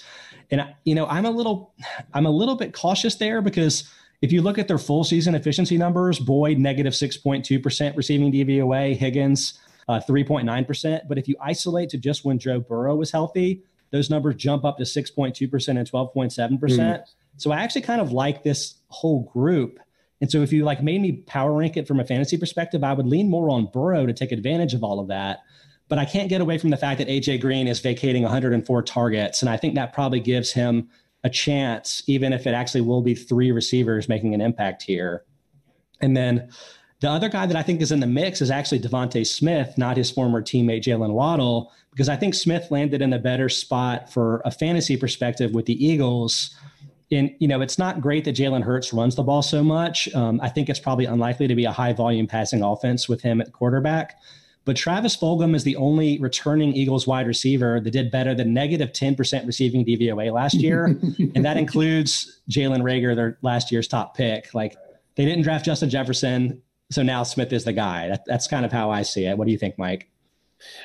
[0.52, 1.74] And you know, I'm a little
[2.14, 3.90] I'm a little bit cautious there because
[4.22, 9.60] if you look at their full season efficiency numbers, Boyd negative 6.2% receiving DVOA, Higgins
[9.88, 11.02] uh, 3.9%.
[11.08, 14.78] But if you isolate to just when Joe Burrow was healthy, those numbers jump up
[14.78, 16.60] to 6.2% and 12.7%.
[16.60, 17.04] Mm.
[17.38, 19.80] So I actually kind of like this whole group.
[20.20, 22.94] And so if you like made me power rank it from a fantasy perspective, I
[22.94, 25.40] would lean more on Burrow to take advantage of all of that.
[25.90, 29.42] But I can't get away from the fact that AJ Green is vacating 104 targets.
[29.42, 30.90] And I think that probably gives him
[31.24, 35.24] a chance, even if it actually will be three receivers making an impact here.
[36.02, 36.50] And then
[37.00, 39.98] the other guy that I think is in the mix is actually DeVonta Smith, not
[39.98, 44.42] his former teammate Jaylen Waddle, because I think Smith landed in a better spot for
[44.46, 46.56] a fantasy perspective with the Eagles.
[47.12, 50.14] And you know, it's not great that Jalen Hurts runs the ball so much.
[50.16, 53.42] Um, I think it's probably unlikely to be a high volume passing offense with him
[53.42, 54.18] at quarterback.
[54.66, 58.92] But Travis Fulgham is the only returning Eagles wide receiver that did better than negative
[58.92, 60.88] 10% receiving DVOA last year.
[61.36, 64.54] and that includes Jalen Reagor, their last year's top pick.
[64.54, 64.76] Like
[65.16, 66.62] they didn't draft Justin Jefferson.
[66.90, 68.08] So now Smith is the guy.
[68.08, 69.38] That, that's kind of how I see it.
[69.38, 70.10] What do you think, Mike?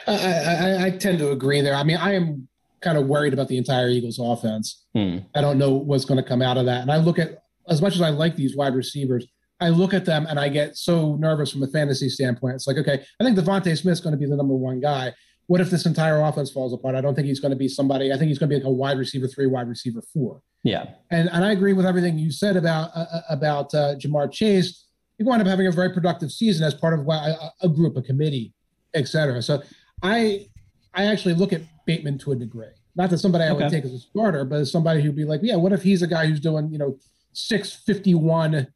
[0.06, 1.74] I, I, I, tend to agree there.
[1.74, 2.48] I mean, I am
[2.80, 4.84] kind of worried about the entire Eagles offense.
[4.94, 5.18] Hmm.
[5.34, 6.82] I don't know what's going to come out of that.
[6.82, 9.26] And I look at, as much as I like these wide receivers,
[9.60, 12.56] I look at them and I get so nervous from a fantasy standpoint.
[12.56, 15.14] It's like, okay, I think DeVonta Smith's going to be the number one guy.
[15.46, 16.96] What if this entire offense falls apart?
[16.96, 18.12] I don't think he's going to be somebody.
[18.12, 20.40] I think he's going to be like a wide receiver three, wide receiver four.
[20.64, 24.30] Yeah, and and I agree with everything you said about uh, uh about uh, Ja'Marr
[24.30, 24.86] Chase.
[25.22, 28.02] He wound up having a very productive season as part of a, a group, a
[28.02, 28.52] committee,
[28.94, 29.40] etc.
[29.42, 29.62] So
[30.02, 30.46] I
[30.94, 32.66] I actually look at Bateman to a degree.
[32.96, 33.64] Not that somebody I okay.
[33.64, 36.02] would take as a starter, but as somebody who'd be like, yeah, what if he's
[36.02, 36.98] a guy who's doing you know
[37.32, 38.66] six fifty one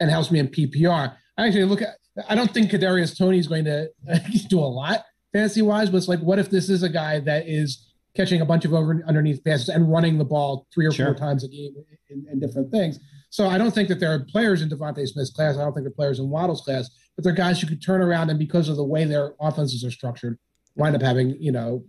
[0.00, 1.14] and helps me in PPR.
[1.36, 1.96] I actually look at.
[2.28, 3.90] I don't think Kadarius Toney is going to
[4.48, 7.46] do a lot fantasy wise, but it's like, what if this is a guy that
[7.46, 11.06] is catching a bunch of over underneath passes and running the ball three or sure.
[11.06, 11.72] four times a game
[12.10, 12.98] in, in, different things.
[13.30, 15.56] So I don't think that there are players in DeVonta Smith's class.
[15.56, 18.00] I don't think there are players in Waddle's class, but they're guys who could turn
[18.00, 20.38] around and because of the way their offenses are structured,
[20.76, 21.84] wind up having you know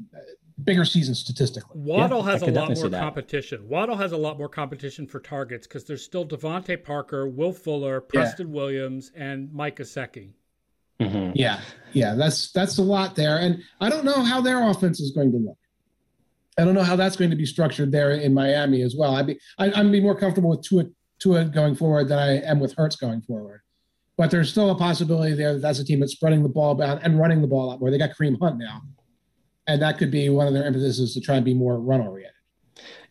[0.64, 1.80] bigger season statistically.
[1.80, 3.68] Waddle yeah, has a lot more competition.
[3.68, 8.02] Waddle has a lot more competition for targets because there's still DeVante Parker, Will Fuller,
[8.02, 8.54] Preston yeah.
[8.54, 10.34] Williams, and Mike Gesicki.
[11.00, 11.32] Mm-hmm.
[11.36, 11.62] Yeah,
[11.94, 15.32] yeah, that's that's a lot there, and I don't know how their offense is going
[15.32, 15.58] to look.
[16.58, 19.16] I don't know how that's going to be structured there in Miami as well.
[19.16, 20.86] I'd be I, I'd be more comfortable with Tua
[21.20, 23.62] Tua going forward than I am with Hurts going forward.
[24.18, 27.04] But there's still a possibility there that that's a team that's spreading the ball about
[27.04, 27.90] and running the ball a lot more.
[27.90, 28.82] They got Kareem Hunt now
[29.70, 32.34] and that could be one of their emphases to try and be more run oriented.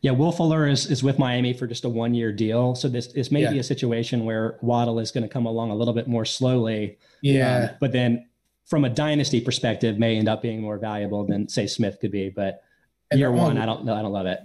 [0.00, 2.74] Yeah, Will Fuller is, is with Miami for just a one year deal.
[2.74, 3.52] So this this may yeah.
[3.52, 6.98] be a situation where Waddle is going to come along a little bit more slowly.
[7.22, 7.70] Yeah.
[7.70, 8.26] Um, but then
[8.66, 12.28] from a dynasty perspective, may end up being more valuable than say Smith could be.
[12.28, 12.62] But
[13.10, 13.94] and year one, I don't know.
[13.94, 14.40] I don't love it.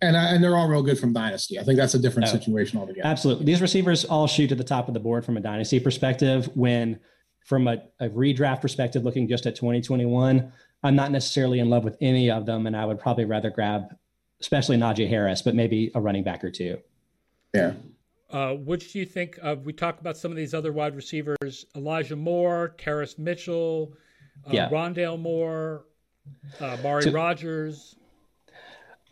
[0.00, 1.58] And I, and they're all real good from dynasty.
[1.58, 3.06] I think that's a different situation altogether.
[3.06, 3.46] Absolutely.
[3.46, 6.48] These receivers all shoot to the top of the board from a dynasty perspective.
[6.54, 7.00] When
[7.44, 11.96] from a, a redraft perspective, looking just at 2021, I'm not necessarily in love with
[12.00, 13.96] any of them, and I would probably rather grab,
[14.40, 16.78] especially Najee Harris, but maybe a running back or two.
[17.54, 17.72] Yeah.
[18.30, 19.64] Uh, which do you think of?
[19.64, 23.94] We talk about some of these other wide receivers: Elijah Moore, Terrace Mitchell,
[24.46, 24.68] uh, yeah.
[24.70, 25.84] Rondale Moore,
[26.60, 27.96] uh, Mari so, Rogers.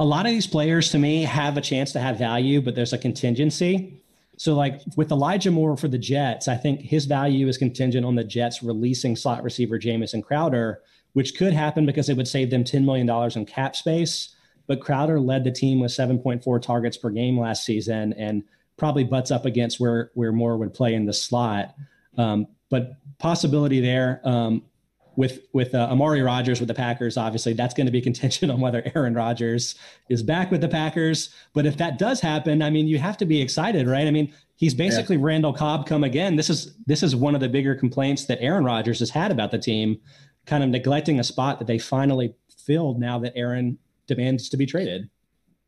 [0.02, 2.92] A lot of these players, to me, have a chance to have value, but there's
[2.92, 4.02] a contingency.
[4.36, 8.16] So, like with Elijah Moore for the Jets, I think his value is contingent on
[8.16, 10.82] the Jets releasing slot receiver Jamison Crowder
[11.12, 14.34] which could happen because it would save them $10 million in cap space.
[14.66, 18.44] But Crowder led the team with 7.4 targets per game last season and
[18.76, 21.74] probably butts up against where, where Moore would play in the slot.
[22.16, 24.62] Um, but possibility there um,
[25.16, 27.16] with with uh, Amari Rodgers with the Packers.
[27.16, 29.74] Obviously, that's going to be contingent on whether Aaron Rodgers
[30.08, 31.34] is back with the Packers.
[31.52, 34.06] But if that does happen, I mean, you have to be excited, right?
[34.06, 34.32] I mean,
[34.62, 35.22] He's basically yeah.
[35.24, 36.36] Randall Cobb come again.
[36.36, 39.50] This is this is one of the bigger complaints that Aaron Rodgers has had about
[39.50, 39.98] the team,
[40.46, 44.64] kind of neglecting a spot that they finally filled now that Aaron demands to be
[44.64, 45.10] traded.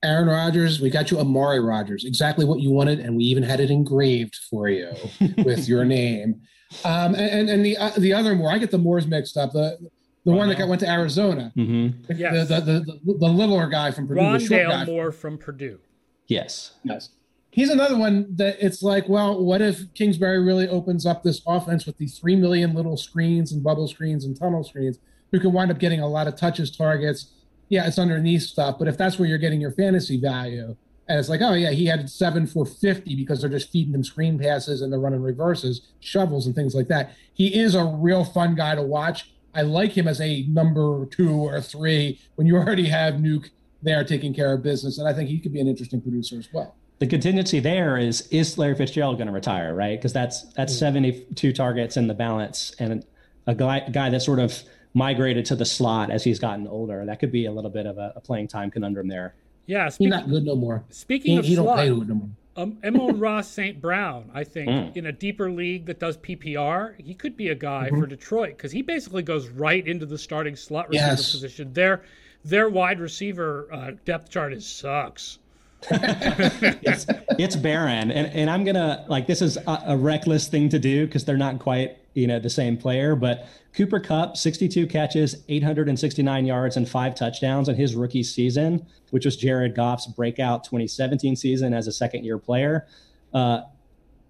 [0.05, 3.59] Aaron Rodgers, we got you Amari Rodgers, exactly what you wanted, and we even had
[3.59, 4.93] it engraved for you
[5.39, 6.41] with your name.
[6.85, 9.53] Um, and and the uh, the other Moore, I get the Moores mixed up.
[9.53, 9.79] The
[10.25, 12.03] the one that got, went to Arizona, mm-hmm.
[12.07, 12.49] the, yes.
[12.49, 15.79] the, the, the, the littler guy from Purdue, Rondale the short guy Moore from Purdue.
[16.27, 17.11] Yes, yes.
[17.51, 21.87] He's another one that it's like, well, what if Kingsbury really opens up this offense
[21.87, 24.99] with these three million little screens and bubble screens and tunnel screens,
[25.31, 27.33] who can wind up getting a lot of touches, targets,
[27.69, 28.77] yeah, it's underneath stuff.
[28.79, 30.77] But if that's where you're getting your fantasy value,
[31.09, 34.05] and it's like, oh yeah, he had seven for fifty because they're just feeding him
[34.05, 37.15] screen passes and they're running reverses, shovels, and things like that.
[37.33, 39.31] He is a real fun guy to watch.
[39.55, 43.51] I like him as a number two or three when you already have Nuke
[43.83, 46.49] there taking care of business, and I think he could be an interesting producer as
[46.53, 46.75] well.
[47.01, 49.99] The contingency there is is Larry Fitzgerald going to retire, right?
[49.99, 50.79] Because that's that's mm-hmm.
[50.79, 53.05] seventy two targets in the balance, and
[53.47, 54.63] a guy guy that sort of
[54.95, 57.05] migrated to the slot as he's gotten older.
[57.05, 59.35] That could be a little bit of a, a playing time conundrum there.
[59.67, 60.85] Yeah, speak, he's not good no more.
[60.91, 62.29] Speaking he, of he slot, don't play no more.
[62.57, 63.81] Um, Amon-Ra St.
[63.81, 64.97] Brown, I think, mm.
[64.97, 68.01] in a deeper league that does PPR, he could be a guy mm-hmm.
[68.01, 71.33] for Detroit because he basically goes right into the starting slot receiver yes.
[71.33, 71.73] position.
[71.73, 72.03] Their
[72.45, 75.39] their wide receiver uh, depth chart is sucks.
[75.91, 77.07] it's,
[77.39, 81.07] it's barren, and and I'm gonna like this is a, a reckless thing to do
[81.07, 86.47] because they're not quite you know the same player, but Cooper Kupp 62 catches, 869
[86.47, 91.75] yards, and five touchdowns in his rookie season, which was Jared Goff's breakout 2017 season
[91.75, 92.87] as a second year player.
[93.33, 93.63] Uh,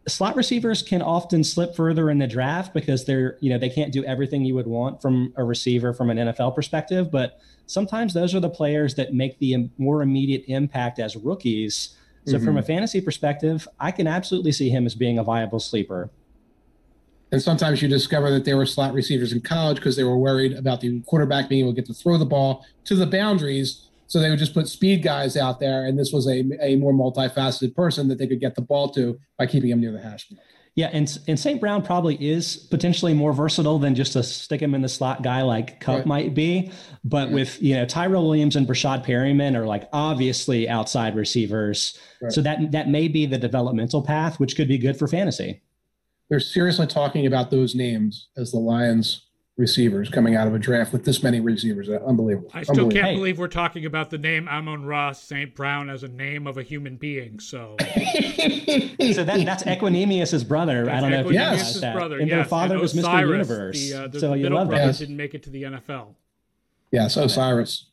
[0.09, 3.93] slot receivers can often slip further in the draft because they're, you know, they can't
[3.93, 7.11] do everything you would want from a receiver from an NFL perspective.
[7.11, 11.97] But sometimes those are the players that make the more immediate impact as rookies.
[12.27, 12.45] So, mm-hmm.
[12.47, 16.11] from a fantasy perspective, I can absolutely see him as being a viable sleeper.
[17.33, 20.53] And sometimes you discover that they were slot receivers in college because they were worried
[20.53, 23.89] about the quarterback being able to get to throw the ball to the boundaries.
[24.07, 25.85] So they would just put speed guys out there.
[25.87, 29.19] And this was a, a more multifaceted person that they could get the ball to
[29.39, 30.45] by keeping him near the hash mark.
[30.77, 31.61] Yeah, and and St.
[31.61, 35.43] Brown probably is potentially more versatile than just a stick him in the slot guy
[35.43, 36.07] like Kupp right.
[36.07, 36.73] might be.
[37.05, 37.35] But right.
[37.35, 42.33] with you know Tyrell Williams and Breshad Perriman are like obviously outside receivers, right.
[42.33, 45.61] so that that may be the developmental path, which could be good for fantasy
[46.29, 49.25] they're seriously talking about those names as the Lions
[49.57, 51.89] receivers coming out of a draft with this many receivers.
[51.89, 52.51] Unbelievable.
[52.53, 55.55] I still can't believe we're talking about the name Amon-Ra St.
[55.55, 57.39] Brown as a name of a human being.
[57.39, 57.85] So, so
[59.23, 60.87] that, that's Equanimeous's brother.
[60.87, 61.81] That's I don't know if you yes.
[61.81, 61.95] that.
[61.95, 62.19] brother.
[62.19, 62.37] And yes.
[62.37, 63.21] their father and was Mr.
[63.21, 63.91] Universe.
[63.91, 64.99] The, uh, the, so the you love brother that.
[64.99, 66.15] didn't make it to the NFL.
[66.91, 67.87] Yes, Osiris.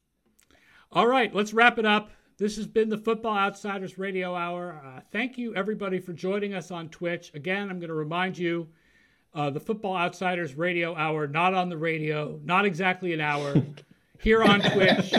[0.91, 2.09] All right, let's wrap it up.
[2.42, 4.82] This has been the Football Outsiders Radio Hour.
[4.84, 7.32] Uh, thank you, everybody, for joining us on Twitch.
[7.36, 8.68] Again, I'm going to remind you
[9.36, 13.54] uh, the Football Outsiders Radio Hour, not on the radio, not exactly an hour,
[14.24, 15.14] here on Twitch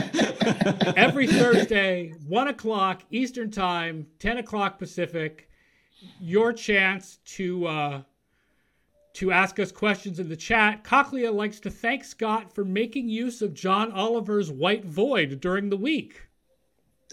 [0.97, 5.49] every Thursday, 1 o'clock Eastern Time, 10 o'clock Pacific.
[6.21, 7.67] Your chance to.
[7.69, 8.03] Uh,
[9.13, 10.83] to ask us questions in the chat.
[10.83, 15.77] Cochlea likes to thank Scott for making use of John Oliver's White Void during the
[15.77, 16.31] week.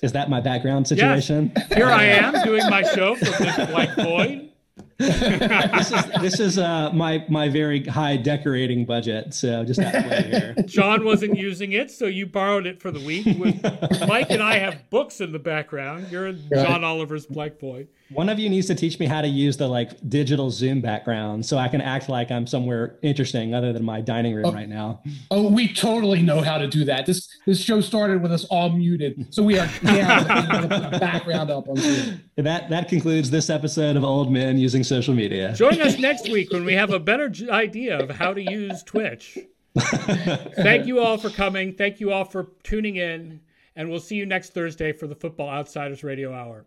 [0.01, 1.51] Is that my background situation?
[1.55, 1.73] Yes.
[1.73, 4.49] Here I am doing my show from this white void.
[4.99, 9.33] this is this is uh, my my very high decorating budget.
[9.33, 10.55] So just that way here.
[10.65, 13.25] John wasn't using it, so you borrowed it for the week.
[13.39, 13.61] With
[14.07, 16.07] Mike and I have books in the background.
[16.11, 16.49] You're in.
[16.53, 17.87] John Oliver's Black Void.
[18.11, 21.45] One of you needs to teach me how to use the like digital Zoom background
[21.45, 24.67] so I can act like I'm somewhere interesting other than my dining room oh, right
[24.67, 25.01] now.
[25.29, 27.05] Oh, we totally know how to do that.
[27.05, 30.67] This this show started with us all muted, so we are down the
[30.99, 32.21] background up on Zoom.
[32.37, 35.53] That that concludes this episode of Old Men Using Social Media.
[35.53, 39.37] Join us next week when we have a better idea of how to use Twitch.
[39.77, 41.73] Thank you all for coming.
[41.75, 43.41] Thank you all for tuning in,
[43.75, 46.65] and we'll see you next Thursday for the Football Outsiders Radio Hour.